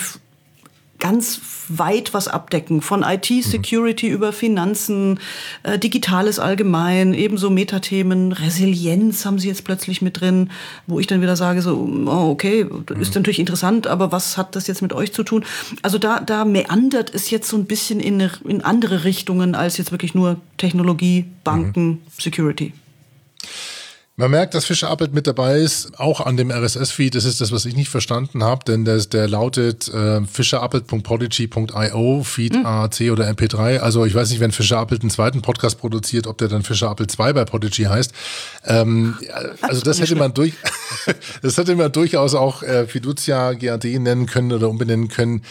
[0.99, 4.15] ganz weit was abdecken, von IT-Security mhm.
[4.15, 5.21] über Finanzen,
[5.63, 10.51] äh, Digitales allgemein, ebenso Metathemen, Resilienz haben sie jetzt plötzlich mit drin,
[10.87, 13.21] wo ich dann wieder sage, so, oh, okay, das ist mhm.
[13.21, 15.45] natürlich interessant, aber was hat das jetzt mit euch zu tun?
[15.83, 19.93] Also da, da meandert es jetzt so ein bisschen in, in andere Richtungen als jetzt
[19.93, 22.03] wirklich nur Technologie, Banken, mhm.
[22.19, 22.73] Security.
[24.19, 27.15] Man merkt, dass Fischer Appelt mit dabei ist, auch an dem RSS-Feed.
[27.15, 32.55] Das ist das, was ich nicht verstanden habe, denn der, der lautet äh, fischerappelt.podigy.io, Feed
[32.55, 32.65] mhm.
[32.65, 33.81] AAC oder MP3.
[33.81, 36.89] Also ich weiß nicht, wenn Fischer Appelt einen zweiten Podcast produziert, ob der dann Fischer
[36.89, 38.15] Appelt 2 bei Podigy heißt.
[38.65, 39.19] Ähm,
[39.61, 40.55] also das hätte man durch,
[41.43, 45.43] das hätte man durchaus auch äh, Fiducia GAD nennen können oder umbenennen können.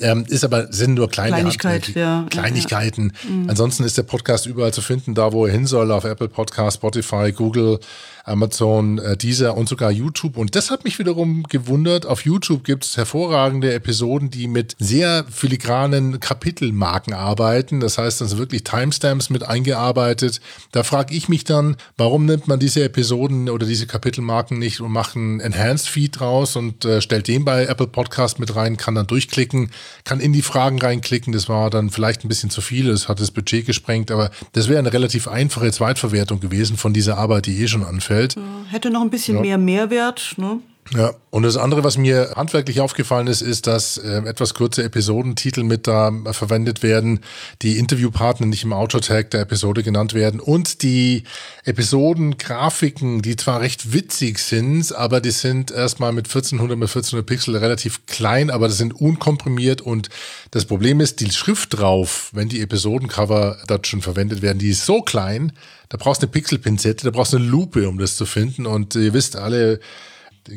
[0.00, 3.12] Ähm, ist aber, sind nur kleine Kleinigkeit, ja, Kleinigkeiten.
[3.22, 3.36] Ja, ja.
[3.36, 3.50] Mhm.
[3.50, 6.76] Ansonsten ist der Podcast überall zu finden, da wo er hin soll, auf Apple Podcast,
[6.76, 7.80] Spotify, Google,
[8.28, 10.36] Amazon, äh, Deezer und sogar YouTube.
[10.36, 12.06] Und das hat mich wiederum gewundert.
[12.06, 17.80] Auf YouTube gibt es hervorragende Episoden, die mit sehr filigranen Kapitelmarken arbeiten.
[17.80, 20.40] Das heißt, dann sind wirklich Timestamps mit eingearbeitet.
[20.72, 24.92] Da frage ich mich dann, warum nimmt man diese Episoden oder diese Kapitelmarken nicht und
[24.92, 28.94] macht einen Enhanced Feed draus und äh, stellt den bei Apple Podcast mit rein, kann
[28.94, 29.70] dann durchklicken,
[30.04, 31.32] kann in die Fragen reinklicken.
[31.32, 34.68] Das war dann vielleicht ein bisschen zu viel, das hat das Budget gesprengt, aber das
[34.68, 38.17] wäre eine relativ einfache Zweitverwertung gewesen von dieser Arbeit, die eh schon anfällt.
[38.18, 38.36] Welt.
[38.70, 39.42] Hätte noch ein bisschen ja.
[39.42, 40.34] mehr Mehrwert.
[40.36, 40.60] Ne?
[40.94, 45.62] Ja, und das andere, was mir handwerklich aufgefallen ist, ist, dass äh, etwas kurze Episodentitel
[45.62, 47.20] mit da äh, verwendet werden,
[47.60, 51.24] die Interviewpartner nicht im Autotag der Episode genannt werden und die
[51.64, 57.56] Episodengrafiken, die zwar recht witzig sind, aber die sind erstmal mit 1400 mit 1400 Pixel
[57.56, 60.08] relativ klein, aber das sind unkomprimiert und
[60.52, 64.86] das Problem ist, die Schrift drauf, wenn die Episodencover dort schon verwendet werden, die ist
[64.86, 65.52] so klein,
[65.90, 68.94] da brauchst du eine Pixelpinzette, da brauchst du eine Lupe, um das zu finden und
[68.94, 69.80] ihr wisst alle,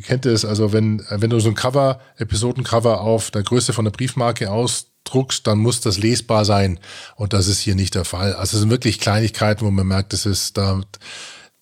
[0.04, 3.91] kennt es, also wenn, wenn du so ein Cover, Episodencover auf der Größe von der
[3.91, 6.80] Briefmarke ausdruckst, dann muss das lesbar sein.
[7.15, 8.34] Und das ist hier nicht der Fall.
[8.34, 10.82] Also es sind wirklich Kleinigkeiten, wo man merkt, das ist da,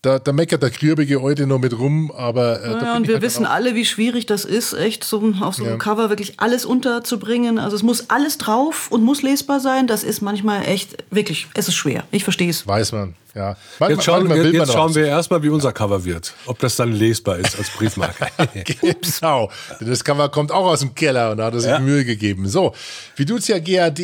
[0.02, 2.64] da, da meckert der krirbige heute noch mit rum, aber.
[2.64, 5.64] Äh, ja, und wir halt wissen alle, wie schwierig das ist, echt so auf so
[5.64, 5.78] einem ja.
[5.78, 7.60] Cover wirklich alles unterzubringen.
[7.60, 9.88] Also es muss alles drauf und muss lesbar sein.
[9.88, 12.06] Das ist manchmal echt, wirklich, es ist schwer.
[12.12, 12.66] Ich verstehe es.
[12.66, 13.16] Weiß man.
[13.36, 13.56] Ja.
[13.80, 16.34] Manchmal, jetzt schauen, jetzt, jetzt schauen wir erstmal, wie unser Cover wird.
[16.46, 18.28] Ob das dann lesbar ist als Briefmarke.
[18.66, 19.52] genau.
[19.80, 21.80] Das Cover kommt auch aus dem Keller und da hat er sich ja.
[21.80, 22.48] Mühe gegeben.
[22.48, 22.74] So,
[23.16, 24.00] Fiducia GAD,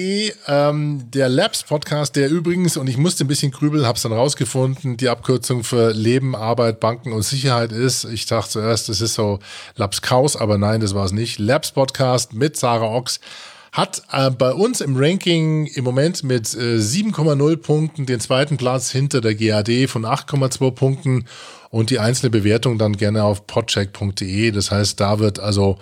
[0.47, 4.97] ähm, der Labs-Podcast, der übrigens, und ich musste ein bisschen grübeln, habe es dann rausgefunden,
[4.97, 8.05] die Abkürzung für Leben, Arbeit, Banken und Sicherheit ist.
[8.05, 9.39] Ich dachte zuerst, das ist so
[9.75, 11.39] Labs Chaos, aber nein, das war es nicht.
[11.39, 13.19] Labs-Podcast mit Sarah Ochs
[13.71, 18.89] hat äh, bei uns im Ranking im Moment mit äh, 7,0 Punkten den zweiten Platz
[18.89, 21.25] hinter der GAD von 8,2 Punkten
[21.71, 24.51] und die einzelne Bewertung dann gerne auf podcheck.de.
[24.51, 25.77] Das heißt, da wird also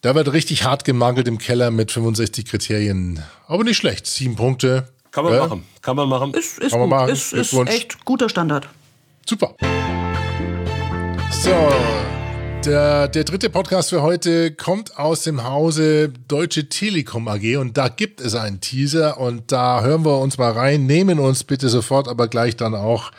[0.00, 3.22] da wird richtig hart gemangelt im Keller mit 65 Kriterien.
[3.46, 4.06] Aber nicht schlecht.
[4.06, 4.88] Sieben Punkte.
[5.10, 5.38] Kann man äh?
[5.38, 5.64] machen.
[5.82, 6.34] Kann man machen.
[6.34, 6.88] Ist, ist, gut.
[6.88, 7.10] Machen.
[7.10, 8.68] ist, ist echt guter Standard.
[9.28, 9.54] Super.
[11.30, 11.50] So,
[12.64, 17.88] Der, der dritte Podcast für heute kommt aus dem Hause Deutsche Telekom AG und da
[17.88, 22.08] gibt es einen Teaser und da hören wir uns mal rein, nehmen uns bitte sofort
[22.08, 23.12] aber gleich dann auch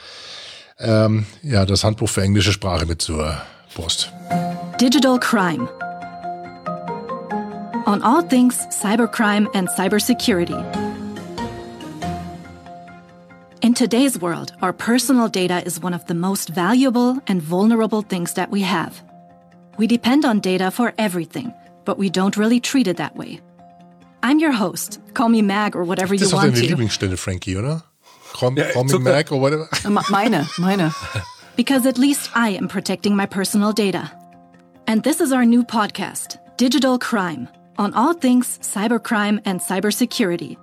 [0.80, 3.39] ähm, ja, das Handbuch für englische Sprache mit zur
[3.76, 4.12] Post.
[4.82, 5.69] Digital Crime.
[7.86, 10.88] On all things cybercrime and cybersecurity.
[13.62, 18.36] In today's world, our personal data is one of the most valuable and vulnerable things
[18.36, 19.02] that we have.
[19.78, 23.41] We depend on data for everything, but we don't really treat it that way.
[24.24, 25.02] I'm your host.
[25.13, 26.52] Call me Mag or whatever das you want to.
[26.52, 27.84] Das ist deine Lieblingsstelle, Frankie, oder?
[28.32, 29.67] Call, ja, call me Mag or whatever.
[30.10, 30.93] Meine, meine.
[31.58, 34.10] Because at least I am protecting my personal data.
[34.88, 40.56] And this is our new podcast, Digital Crime, on all things cybercrime and cybersecurity.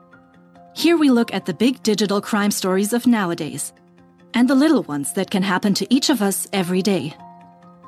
[0.77, 3.73] Here we look at the big digital crime stories of nowadays
[4.35, 7.17] and the little ones that can happen to each of us every day.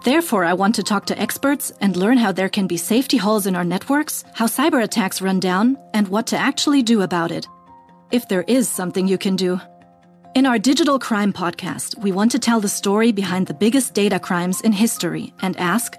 [0.07, 3.47] Therefore, I want to talk to experts and learn how there can be safety holes
[3.47, 7.47] in our networks, how cyber attacks run down, and what to actually do about it.
[8.11, 9.61] If there is something you can do.
[10.35, 14.19] In our Digital Crime podcast, we want to tell the story behind the biggest data
[14.19, 15.95] crimes in history and ask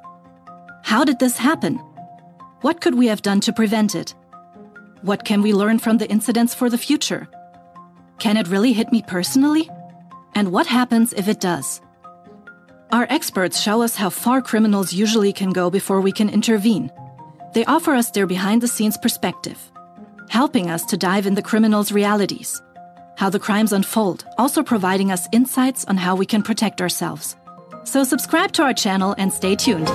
[0.82, 1.76] How did this happen?
[2.62, 4.16] What could we have done to prevent it?
[5.02, 7.30] What can we learn from the incidents for the future?
[8.20, 9.70] Can it really hit me personally?
[10.36, 11.80] And what happens if it does?
[12.92, 16.92] Our experts show us how far criminals usually can go before we can intervene.
[17.54, 19.72] They offer us their behind the scenes perspective,
[20.28, 22.62] helping us to dive in the criminals' realities,
[23.16, 27.38] how the crimes unfold, also providing us insights on how we can protect ourselves.
[27.86, 29.90] So, subscribe to our channel and stay tuned.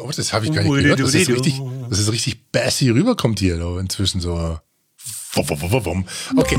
[0.00, 3.56] Oh, das habe ich gar nicht gehört, das richtig, dass es richtig bassy rüberkommt hier
[3.78, 4.58] inzwischen so.
[6.36, 6.58] Okay.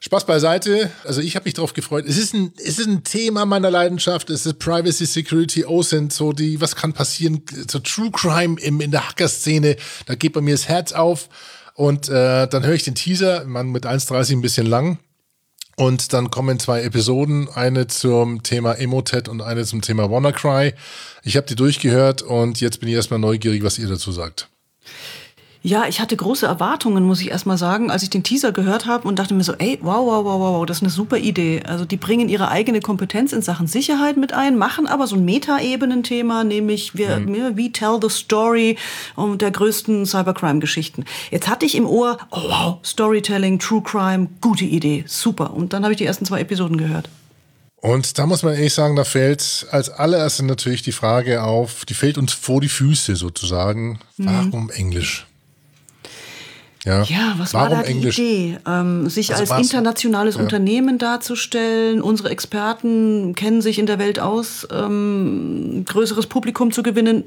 [0.00, 0.90] Spaß beiseite.
[1.04, 2.04] Also ich habe mich darauf gefreut.
[2.06, 4.30] Es ist, ein, es ist ein Thema meiner Leidenschaft.
[4.30, 8.90] Es ist Privacy, Security, OSINT, so die, was kann passieren, so True Crime im, in
[8.90, 9.76] der Hacker-Szene.
[10.06, 11.28] Da geht bei mir das Herz auf.
[11.74, 14.98] Und äh, dann höre ich den Teaser, man mit 1,30 ein bisschen lang.
[15.76, 20.74] Und dann kommen zwei Episoden, eine zum Thema Emotet und eine zum Thema WannaCry.
[21.22, 24.48] Ich habe die durchgehört und jetzt bin ich erstmal neugierig, was ihr dazu sagt.
[25.64, 29.06] Ja, ich hatte große Erwartungen, muss ich erstmal sagen, als ich den Teaser gehört habe
[29.06, 31.62] und dachte mir so, ey, wow, wow, wow, wow, das ist eine super Idee.
[31.64, 35.24] Also die bringen ihre eigene Kompetenz in Sachen Sicherheit mit ein, machen aber so ein
[35.24, 37.56] Meta-Ebenen-Thema, nämlich wir, mhm.
[37.56, 38.76] wie tell the story
[39.14, 41.04] um der größten Cybercrime-Geschichten.
[41.30, 45.54] Jetzt hatte ich im Ohr, oh wow, Storytelling, True Crime, gute Idee, super.
[45.54, 47.08] Und dann habe ich die ersten zwei Episoden gehört.
[47.76, 51.94] Und da muss man ehrlich sagen, da fällt als allererstes natürlich die Frage auf, die
[51.94, 54.00] fällt uns vor die Füße sozusagen.
[54.16, 54.26] Mhm.
[54.26, 55.26] Warum Englisch?
[56.84, 58.18] Ja, ja was Warum war da die Englisch?
[58.18, 58.58] Idee?
[58.66, 60.42] Ähm, sich also als internationales ja.
[60.42, 67.24] Unternehmen darzustellen, unsere Experten kennen sich in der Welt aus, ähm, größeres Publikum zu gewinnen.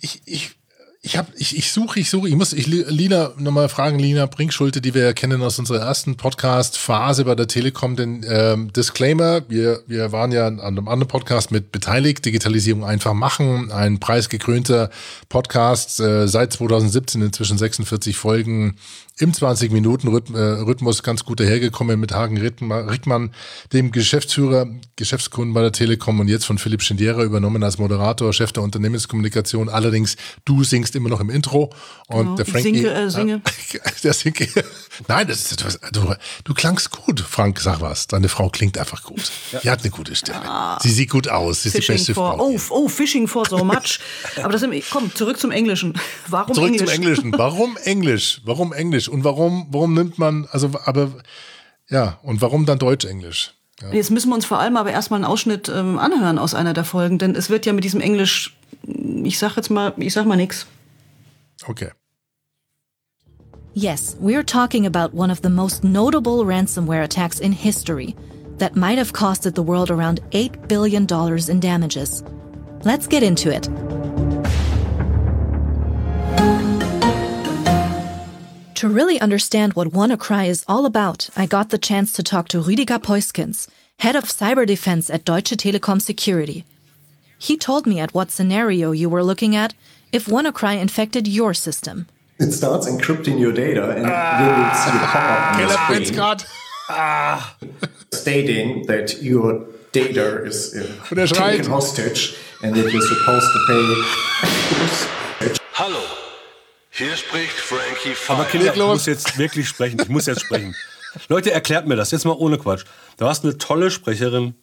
[0.00, 0.56] Ich, ich
[1.02, 4.80] ich habe, ich, ich suche, ich suche, ich muss, ich Lina nochmal fragen, Lina Brinkschulte,
[4.80, 9.82] die wir ja kennen aus unserer ersten Podcast-Phase bei der Telekom, den ähm, Disclaimer, wir,
[9.86, 14.90] wir waren ja an einem anderen Podcast mit beteiligt, Digitalisierung einfach machen, ein preisgekrönter
[15.28, 18.76] Podcast äh, seit 2017, inzwischen 46 Folgen,
[19.18, 23.32] im 20-Minuten-Rhythmus ganz gut dahergekommen mit Hagen Rickmann,
[23.72, 28.52] dem Geschäftsführer, Geschäftskunden bei der Telekom und jetzt von Philipp Schindiera übernommen als Moderator, Chef
[28.52, 29.70] der Unternehmenskommunikation.
[29.70, 31.70] Allerdings, du singst immer noch im Intro
[32.08, 32.68] und genau, der Frankie.
[32.68, 33.42] Ich singe, äh, singe.
[34.02, 34.48] Der singe.
[35.08, 38.06] Nein, das ist etwas, du, du klangst gut, Frank, sag was.
[38.06, 39.30] Deine Frau klingt einfach gut.
[39.52, 39.60] Ja.
[39.60, 40.42] Die hat eine gute Stimme.
[40.44, 41.62] Ah, sie sieht gut aus.
[41.62, 42.44] Sie ist die beste for, Frau.
[42.44, 43.98] Oh, oh, fishing for so much.
[44.42, 45.94] Aber das ist, komm, zurück zum Englischen.
[46.28, 46.84] Warum zurück Englisch?
[46.84, 47.32] zum Englischen.
[47.32, 48.40] Warum Englisch?
[48.44, 48.86] Warum Englisch?
[48.86, 49.08] Englisch?
[49.08, 51.10] Und warum, warum nimmt man, also, aber,
[51.88, 53.52] ja, und warum dann Deutsch-Englisch?
[53.82, 53.92] Ja.
[53.92, 56.84] Jetzt müssen wir uns vor allem aber erstmal einen Ausschnitt ähm, anhören aus einer der
[56.84, 58.56] Folgen, denn es wird ja mit diesem Englisch,
[59.24, 60.66] ich sag jetzt mal, ich sag mal nix.
[61.68, 61.90] Okay.
[63.74, 68.16] Yes, we're talking about one of the most notable ransomware attacks in history
[68.58, 71.06] that might have costed the world around $8 billion
[71.50, 72.22] in damages.
[72.84, 73.68] Let's get into it.
[78.76, 82.62] To really understand what WannaCry is all about, I got the chance to talk to
[82.62, 86.64] Rüdiger Peuskens, head of cyber defense at Deutsche Telekom Security.
[87.38, 89.74] He told me at what scenario you were looking at
[90.12, 92.06] if WannaCry infected your system.
[92.38, 96.48] It starts encrypting your data and ah, you will see a pop-up on the screen
[96.90, 97.56] ah.
[98.12, 103.86] stating that your data is uh, taken hostage and that you're supposed to pay.
[105.72, 106.00] Hallo.
[106.90, 108.38] Hier spricht Frankie Fire.
[108.38, 110.00] Aber ich muss jetzt wirklich sprechen.
[110.00, 110.74] Ich muss jetzt sprechen.
[111.28, 112.84] Leute, erklärt mir das jetzt mal ohne Quatsch.
[113.18, 114.54] Du hast eine tolle Sprecherin.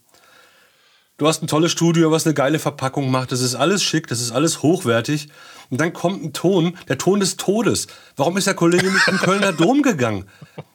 [1.17, 3.31] Du hast ein tolles Studio, was eine geile Verpackung macht.
[3.31, 5.29] Das ist alles schick, das ist alles hochwertig.
[5.69, 7.87] Und dann kommt ein Ton, der Ton des Todes.
[8.15, 10.25] Warum ist der Kollege nicht im Kölner Dom gegangen?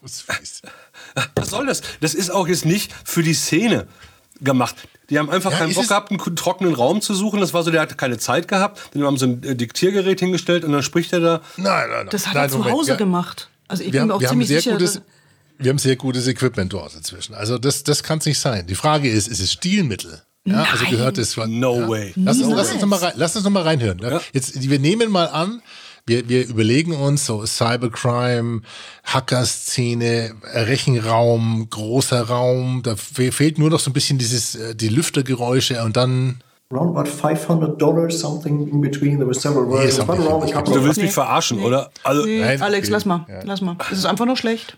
[0.00, 1.82] Was soll das?
[2.00, 3.88] Das ist auch jetzt nicht für die Szene
[4.40, 4.76] gemacht.
[5.10, 7.40] Die haben einfach ja, keinen Bock gehabt, einen trockenen Raum zu suchen.
[7.40, 8.90] Das war so, der hatte keine Zeit gehabt.
[8.92, 11.40] Dann haben sie ein äh, Diktiergerät hingestellt und dann spricht er da.
[11.56, 12.08] Nein, nein, nein.
[12.10, 12.96] Das hat nein, er zu Hause ja.
[12.96, 13.48] gemacht.
[13.66, 14.72] Also ich wir bin mir auch ziemlich sicher.
[14.72, 15.00] Gutes,
[15.58, 17.34] wir haben sehr gutes Equipment dort inzwischen.
[17.34, 18.66] Also das, das kann es nicht sein.
[18.66, 20.22] Die Frage ist, ist es Stilmittel?
[20.44, 21.58] Ja, also gehört es von.
[21.58, 21.88] No ja?
[21.88, 22.12] way.
[22.16, 23.98] Lass, uns, lass, uns noch mal rein, lass uns noch mal reinhören.
[23.98, 24.20] Ja.
[24.32, 25.62] Jetzt, wir nehmen mal an,
[26.06, 28.62] wir, wir überlegen uns so Cybercrime,
[29.04, 32.82] Hackerszene, Rechenraum, großer Raum.
[32.82, 37.08] Da fehlt nur noch so ein bisschen dieses äh, die Lüftergeräusche und dann Around about
[37.08, 39.16] 500 dollars, something in between.
[39.16, 40.06] There were several versions.
[40.06, 41.64] Nee, du willst mich verarschen, nee.
[41.64, 41.90] oder?
[42.04, 43.40] Also, nee, Alex, lass mal, ja.
[43.44, 43.76] lass mal.
[43.90, 44.76] Es ist einfach nur schlecht.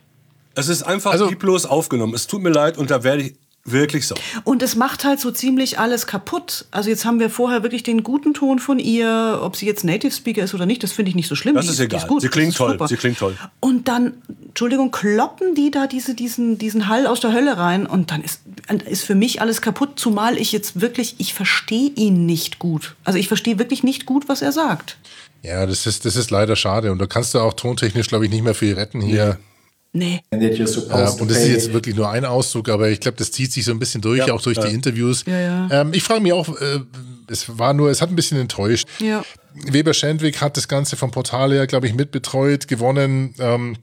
[0.55, 2.15] Es ist einfach also, lieblos aufgenommen.
[2.15, 3.35] Es tut mir leid und da werde ich
[3.65, 4.15] Wirklich so.
[4.45, 6.65] Und es macht halt so ziemlich alles kaputt.
[6.71, 10.13] Also jetzt haben wir vorher wirklich den guten Ton von ihr, ob sie jetzt Native
[10.13, 11.57] Speaker ist oder nicht, das finde ich nicht so schlimm.
[11.57, 12.01] Das ist egal.
[12.03, 12.79] Ist sie klingt toll.
[12.89, 13.37] Sie klingt toll.
[13.61, 14.15] Und dann,
[14.47, 18.41] Entschuldigung, kloppen die da diese, diesen, diesen Hall aus der Hölle rein und dann ist,
[18.87, 22.97] ist für mich alles kaputt, zumal ich jetzt wirklich, ich verstehe ihn nicht gut.
[23.05, 24.97] Also ich verstehe wirklich nicht gut, was er sagt.
[25.43, 26.93] Ja, das ist, das ist leider schade.
[26.93, 29.39] Und da kannst du auch tontechnisch, glaube ich, nicht mehr viel retten hier.
[29.39, 29.50] Nee.
[29.92, 30.20] Nee.
[30.33, 33.64] Ja, und das ist jetzt wirklich nur ein Auszug, aber ich glaube, das zieht sich
[33.64, 34.66] so ein bisschen durch, ja, auch durch ja.
[34.66, 35.24] die Interviews.
[35.26, 36.81] Ja, ähm, ich frage mich auch, äh,
[37.29, 38.88] es war nur, es hat ein bisschen enttäuscht.
[39.00, 39.24] Ja.
[39.55, 43.35] Weber Schendwick hat das Ganze vom Portal her, glaube ich, mitbetreut, gewonnen.
[43.40, 43.76] Ähm,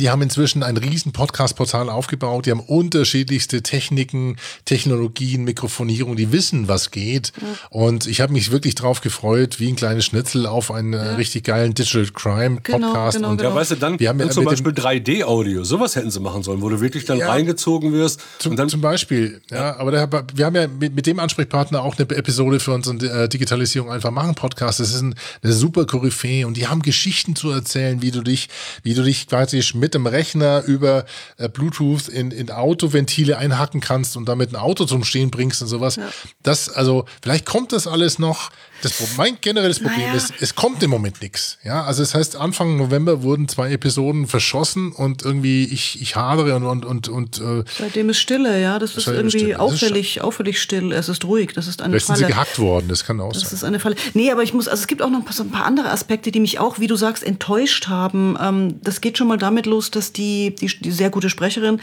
[0.00, 2.46] die haben inzwischen ein riesen Podcast-Portal aufgebaut.
[2.46, 6.16] Die haben unterschiedlichste Techniken, Technologien, Mikrofonierung.
[6.16, 7.32] Die wissen, was geht.
[7.40, 7.46] Ja.
[7.70, 11.14] Und ich habe mich wirklich drauf gefreut, wie ein kleines Schnitzel auf einen äh, ja.
[11.14, 13.16] richtig geilen Digital Crime genau, Podcast.
[13.16, 13.50] Genau, und genau.
[13.50, 15.64] Ja, weißt du, dann, wir haben dann zum Beispiel 3D-Audio.
[15.64, 18.20] Sowas hätten sie machen sollen, wo du wirklich dann ja, reingezogen wirst.
[18.38, 19.40] Zum, und dann, zum Beispiel.
[19.50, 23.00] Ja, aber der, wir haben ja mit, mit, dem Ansprechpartner auch eine Episode für unseren
[23.00, 24.80] äh, Digitalisierung einfach machen Podcast.
[24.80, 28.48] Das ist ein, eine super Koryphäe und die haben Geschichten zu erzählen, wie du dich,
[28.82, 31.04] wie du dich quasi mit mit dem Rechner über
[31.36, 35.68] äh, Bluetooth in, in Autoventile einhacken kannst und damit ein Auto zum Stehen bringst und
[35.68, 35.94] sowas.
[35.94, 36.08] Ja.
[36.42, 38.50] Das, also, vielleicht kommt das alles noch.
[38.82, 40.14] Das, mein generelles Problem naja.
[40.14, 41.58] ist, es kommt im Moment nichts.
[41.64, 46.56] Ja, also das heißt, Anfang November wurden zwei Episoden verschossen und irgendwie ich, ich hadere
[46.56, 48.78] und, und, und, und äh, Seitdem ist Stille, ja.
[48.78, 49.60] Das ist irgendwie Stille.
[49.60, 50.92] auffällig, ist auffällig still.
[50.92, 51.52] Es ist ruhig.
[51.54, 52.18] Das ist eine Vielleicht Falle.
[52.18, 53.50] sind sie gehackt worden, das kann auch das sein.
[53.50, 53.96] Das ist eine Falle.
[54.14, 56.58] Nee, aber ich muss, also es gibt auch noch ein paar andere Aspekte, die mich
[56.58, 58.36] auch, wie du sagst, enttäuscht haben.
[58.40, 61.80] Ähm, das geht schon mal damit los, los, dass die, die, die sehr gute Sprecherin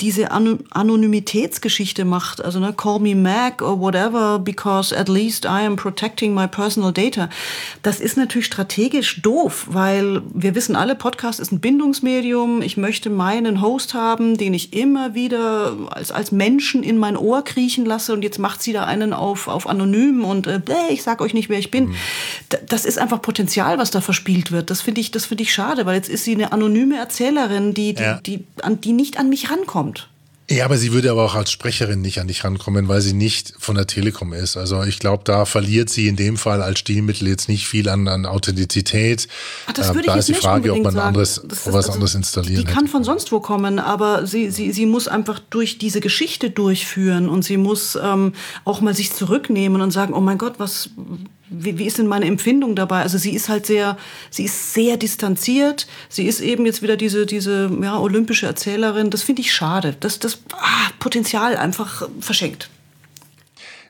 [0.00, 5.76] diese Anonymitätsgeschichte macht, also ne, call me Mac or whatever, because at least I am
[5.76, 7.28] protecting my personal data.
[7.82, 12.60] Das ist natürlich strategisch doof, weil wir wissen alle, Podcast ist ein Bindungsmedium.
[12.60, 17.44] Ich möchte meinen Host haben, den ich immer wieder als, als Menschen in mein Ohr
[17.44, 21.20] kriechen lasse und jetzt macht sie da einen auf, auf anonym und äh, ich sag
[21.20, 21.90] euch nicht, wer ich bin.
[21.90, 21.94] Mhm.
[22.66, 24.70] Das ist einfach Potenzial, was da verspielt wird.
[24.70, 27.94] Das finde ich, das finde ich schade, weil jetzt ist sie eine anonyme Erzählerin, die,
[27.94, 28.20] die, ja.
[28.26, 29.93] die, an, die nicht an mich rankommt.
[30.50, 33.54] Ja, aber sie würde aber auch als Sprecherin nicht an dich rankommen, weil sie nicht
[33.58, 34.58] von der Telekom ist.
[34.58, 38.08] Also ich glaube, da verliert sie in dem Fall als Stilmittel jetzt nicht viel an,
[38.08, 39.26] an Authentizität.
[39.66, 41.92] Ach, das würde äh, da ich ist die Frage, ob man anderes, ist, was also,
[41.92, 45.78] anderes installieren Die kann von sonst wo kommen, aber sie, sie, sie muss einfach durch
[45.78, 48.34] diese Geschichte durchführen und sie muss ähm,
[48.66, 50.90] auch mal sich zurücknehmen und sagen, oh mein Gott, was
[51.50, 53.02] wie, wie ist denn meine Empfindung dabei?
[53.02, 53.96] Also sie ist halt sehr,
[54.30, 55.86] sie ist sehr distanziert.
[56.08, 59.10] Sie ist eben jetzt wieder diese, diese ja, olympische Erzählerin.
[59.10, 59.96] Das finde ich schade.
[60.00, 62.70] Das, das ah, Potenzial einfach verschenkt.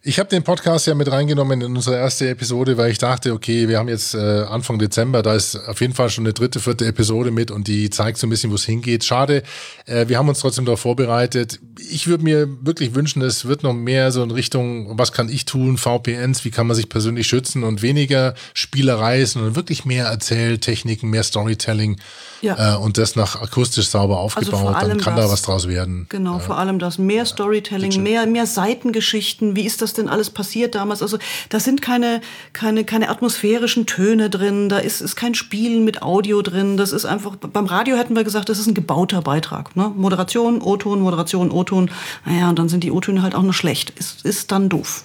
[0.07, 3.69] Ich habe den Podcast ja mit reingenommen in unsere erste Episode, weil ich dachte, okay,
[3.69, 6.85] wir haben jetzt äh, Anfang Dezember, da ist auf jeden Fall schon eine dritte, vierte
[6.85, 9.03] Episode mit und die zeigt so ein bisschen, wo es hingeht.
[9.03, 9.43] Schade,
[9.87, 11.59] äh, wir haben uns trotzdem darauf vorbereitet.
[11.95, 15.45] Ich würde mir wirklich wünschen, es wird noch mehr so in Richtung, was kann ich
[15.45, 21.09] tun, VPNs, wie kann man sich persönlich schützen und weniger Spielerei, sondern wirklich mehr Erzähltechniken,
[21.09, 22.01] mehr Storytelling
[22.45, 22.75] ja.
[22.75, 25.69] äh, und das nach akustisch sauber also aufgebaut, also dann kann das, da was draus
[25.69, 26.07] werden.
[26.09, 26.99] Genau, vor allem das.
[26.99, 31.01] Mehr Storytelling, mehr, mehr Seitengeschichten, wie ist das denn alles passiert damals?
[31.01, 32.21] Also da sind keine,
[32.53, 36.77] keine, keine atmosphärischen Töne drin, da ist, ist kein Spielen mit Audio drin.
[36.77, 39.75] Das ist einfach, beim Radio hätten wir gesagt, das ist ein gebauter Beitrag.
[39.77, 39.93] Ne?
[39.95, 41.84] Moderation, O-Ton, Moderation, O-Ton.
[42.25, 43.91] Naja, und dann sind die O-Töne halt auch noch schlecht.
[43.91, 45.05] Ist, ist dann doof.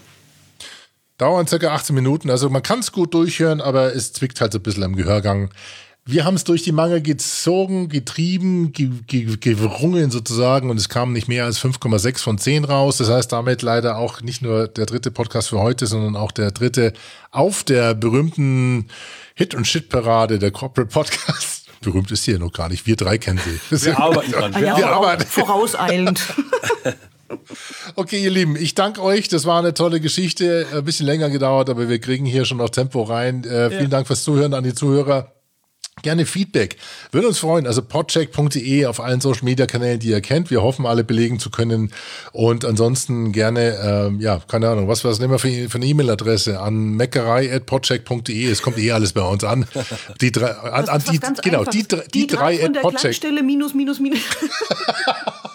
[1.18, 4.60] Dauern circa 18 Minuten, also man kann es gut durchhören, aber es zwickt halt so
[4.60, 5.50] ein bisschen am Gehörgang.
[6.06, 11.13] Wir haben es durch die Mangel gezogen, getrieben, ge ge gerungen sozusagen und es kam
[11.13, 12.98] nicht mehr als 5,6 von 10 raus.
[12.98, 16.52] Das heißt damit leider auch nicht nur der dritte Podcast für heute, sondern auch der
[16.52, 16.94] dritte
[17.32, 18.88] auf der berühmten
[19.36, 21.58] Hit- und Shit-Parade der Corporate Podcast.
[21.82, 22.86] Berühmt ist sie ja noch gar nicht.
[22.86, 23.86] Wir drei kennen sie.
[23.86, 24.54] Wir arbeiten dran.
[24.56, 25.25] Wir, wir arbeiten.
[25.25, 26.21] Vorauseilend.
[27.96, 29.27] Okay, ihr Lieben, ich danke euch.
[29.27, 30.65] Das war eine tolle Geschichte.
[30.73, 33.44] Ein bisschen länger gedauert, aber wir kriegen hier schon noch Tempo rein.
[33.44, 33.88] Äh, vielen ja.
[33.90, 35.32] Dank fürs Zuhören an die Zuhörer.
[36.02, 36.77] Gerne Feedback.
[37.12, 37.67] Würde uns freuen.
[37.67, 40.52] Also podcheck.de auf allen Social Media Kanälen, die ihr kennt.
[40.52, 41.91] Wir hoffen, alle belegen zu können.
[42.31, 46.60] Und ansonsten gerne, ähm, ja, keine Ahnung, was, was nehmen wir für, für eine E-Mail-Adresse?
[46.60, 48.50] An meckerei.podcheck.de.
[48.50, 49.65] Es kommt eh alles bei uns an.
[50.21, 53.17] Die drei, an, an die, genau, die, die, die drei at Podcheck.
[53.43, 54.19] minus, minus, minus.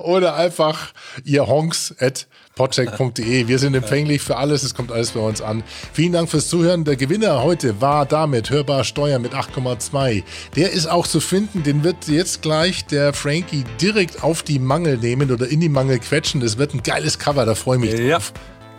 [0.00, 0.92] Oder einfach
[1.24, 3.48] ihr Honks at podcheck.de.
[3.48, 5.62] Wir sind empfänglich für alles, es kommt alles bei uns an.
[5.92, 6.84] Vielen Dank fürs Zuhören.
[6.84, 10.22] Der Gewinner heute war damit Hörbar Steuern mit 8,2.
[10.56, 14.96] Der ist auch zu finden, den wird jetzt gleich der Frankie direkt auf die Mangel
[14.96, 16.40] nehmen oder in die Mangel quetschen.
[16.40, 18.32] Das wird ein geiles Cover, da freue ich mich ja, drauf.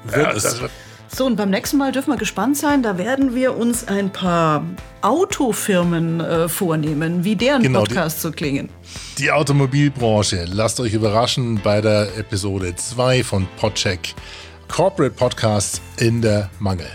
[0.05, 0.61] Wird ja, es.
[1.13, 2.83] So, und beim nächsten Mal dürfen wir gespannt sein.
[2.83, 4.63] Da werden wir uns ein paar
[5.01, 8.69] Autofirmen äh, vornehmen, wie deren genau, Podcasts so klingen.
[9.17, 10.45] Die Automobilbranche.
[10.49, 14.15] Lasst euch überraschen bei der Episode 2 von Podcheck.
[14.69, 16.87] Corporate Podcasts in der Mangel.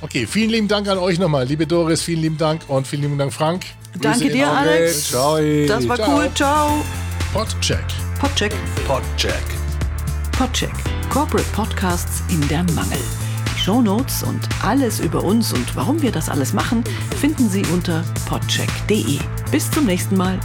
[0.00, 1.46] Okay, vielen lieben Dank an euch nochmal.
[1.46, 3.66] Liebe Doris, vielen lieben Dank und vielen lieben Dank, Frank.
[4.00, 5.10] Danke dir, Alex.
[5.10, 5.38] Ciao.
[5.68, 6.16] Das war Ciao.
[6.16, 6.30] cool.
[6.34, 6.84] Ciao.
[7.32, 7.84] Podcheck.
[8.18, 8.52] Podcheck.
[8.86, 9.44] Podcheck.
[10.32, 10.72] Podcheck.
[11.10, 12.98] Corporate Podcasts in der Mangel.
[13.70, 16.82] Shownotes und alles über uns und warum wir das alles machen,
[17.20, 19.20] finden Sie unter podcheck.de.
[19.52, 20.40] Bis zum nächsten Mal.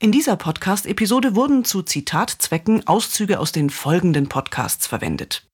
[0.00, 5.46] In dieser Podcast-Episode wurden zu Zitatzwecken Auszüge aus den folgenden Podcasts verwendet.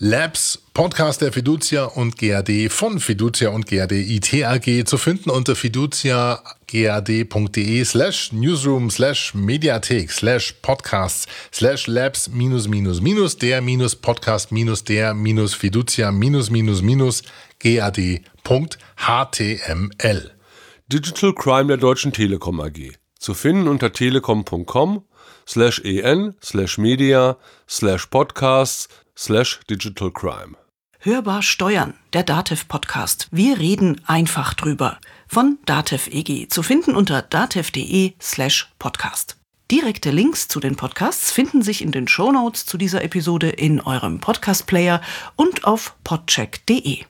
[0.00, 7.84] Labs, Podcast der Fiducia und GAD von Fiducia und GAD ITAG zu finden unter fiduciagad.de
[7.84, 14.84] slash newsroom slash mediathek slash podcasts slash labs minus minus minus der minus podcast minus
[14.84, 17.24] der minus fiducia minus minus minus
[17.58, 18.20] gad.html.
[20.92, 22.92] Digital Crime der Deutschen Telekom AG.
[23.18, 25.02] Zu finden unter telekom.com
[25.44, 27.36] slash en slash media
[27.66, 28.88] slash podcasts
[29.18, 30.56] slash digital crime.
[31.00, 33.28] Hörbar Steuern, der Datev-Podcast.
[33.30, 34.98] Wir reden einfach drüber.
[35.26, 36.48] Von Datev EG.
[36.48, 39.36] Zu finden unter datev.de slash podcast.
[39.70, 44.18] Direkte Links zu den Podcasts finden sich in den Shownotes zu dieser Episode in eurem
[44.18, 45.02] Podcast-Player
[45.36, 47.04] und auf podcheck.de.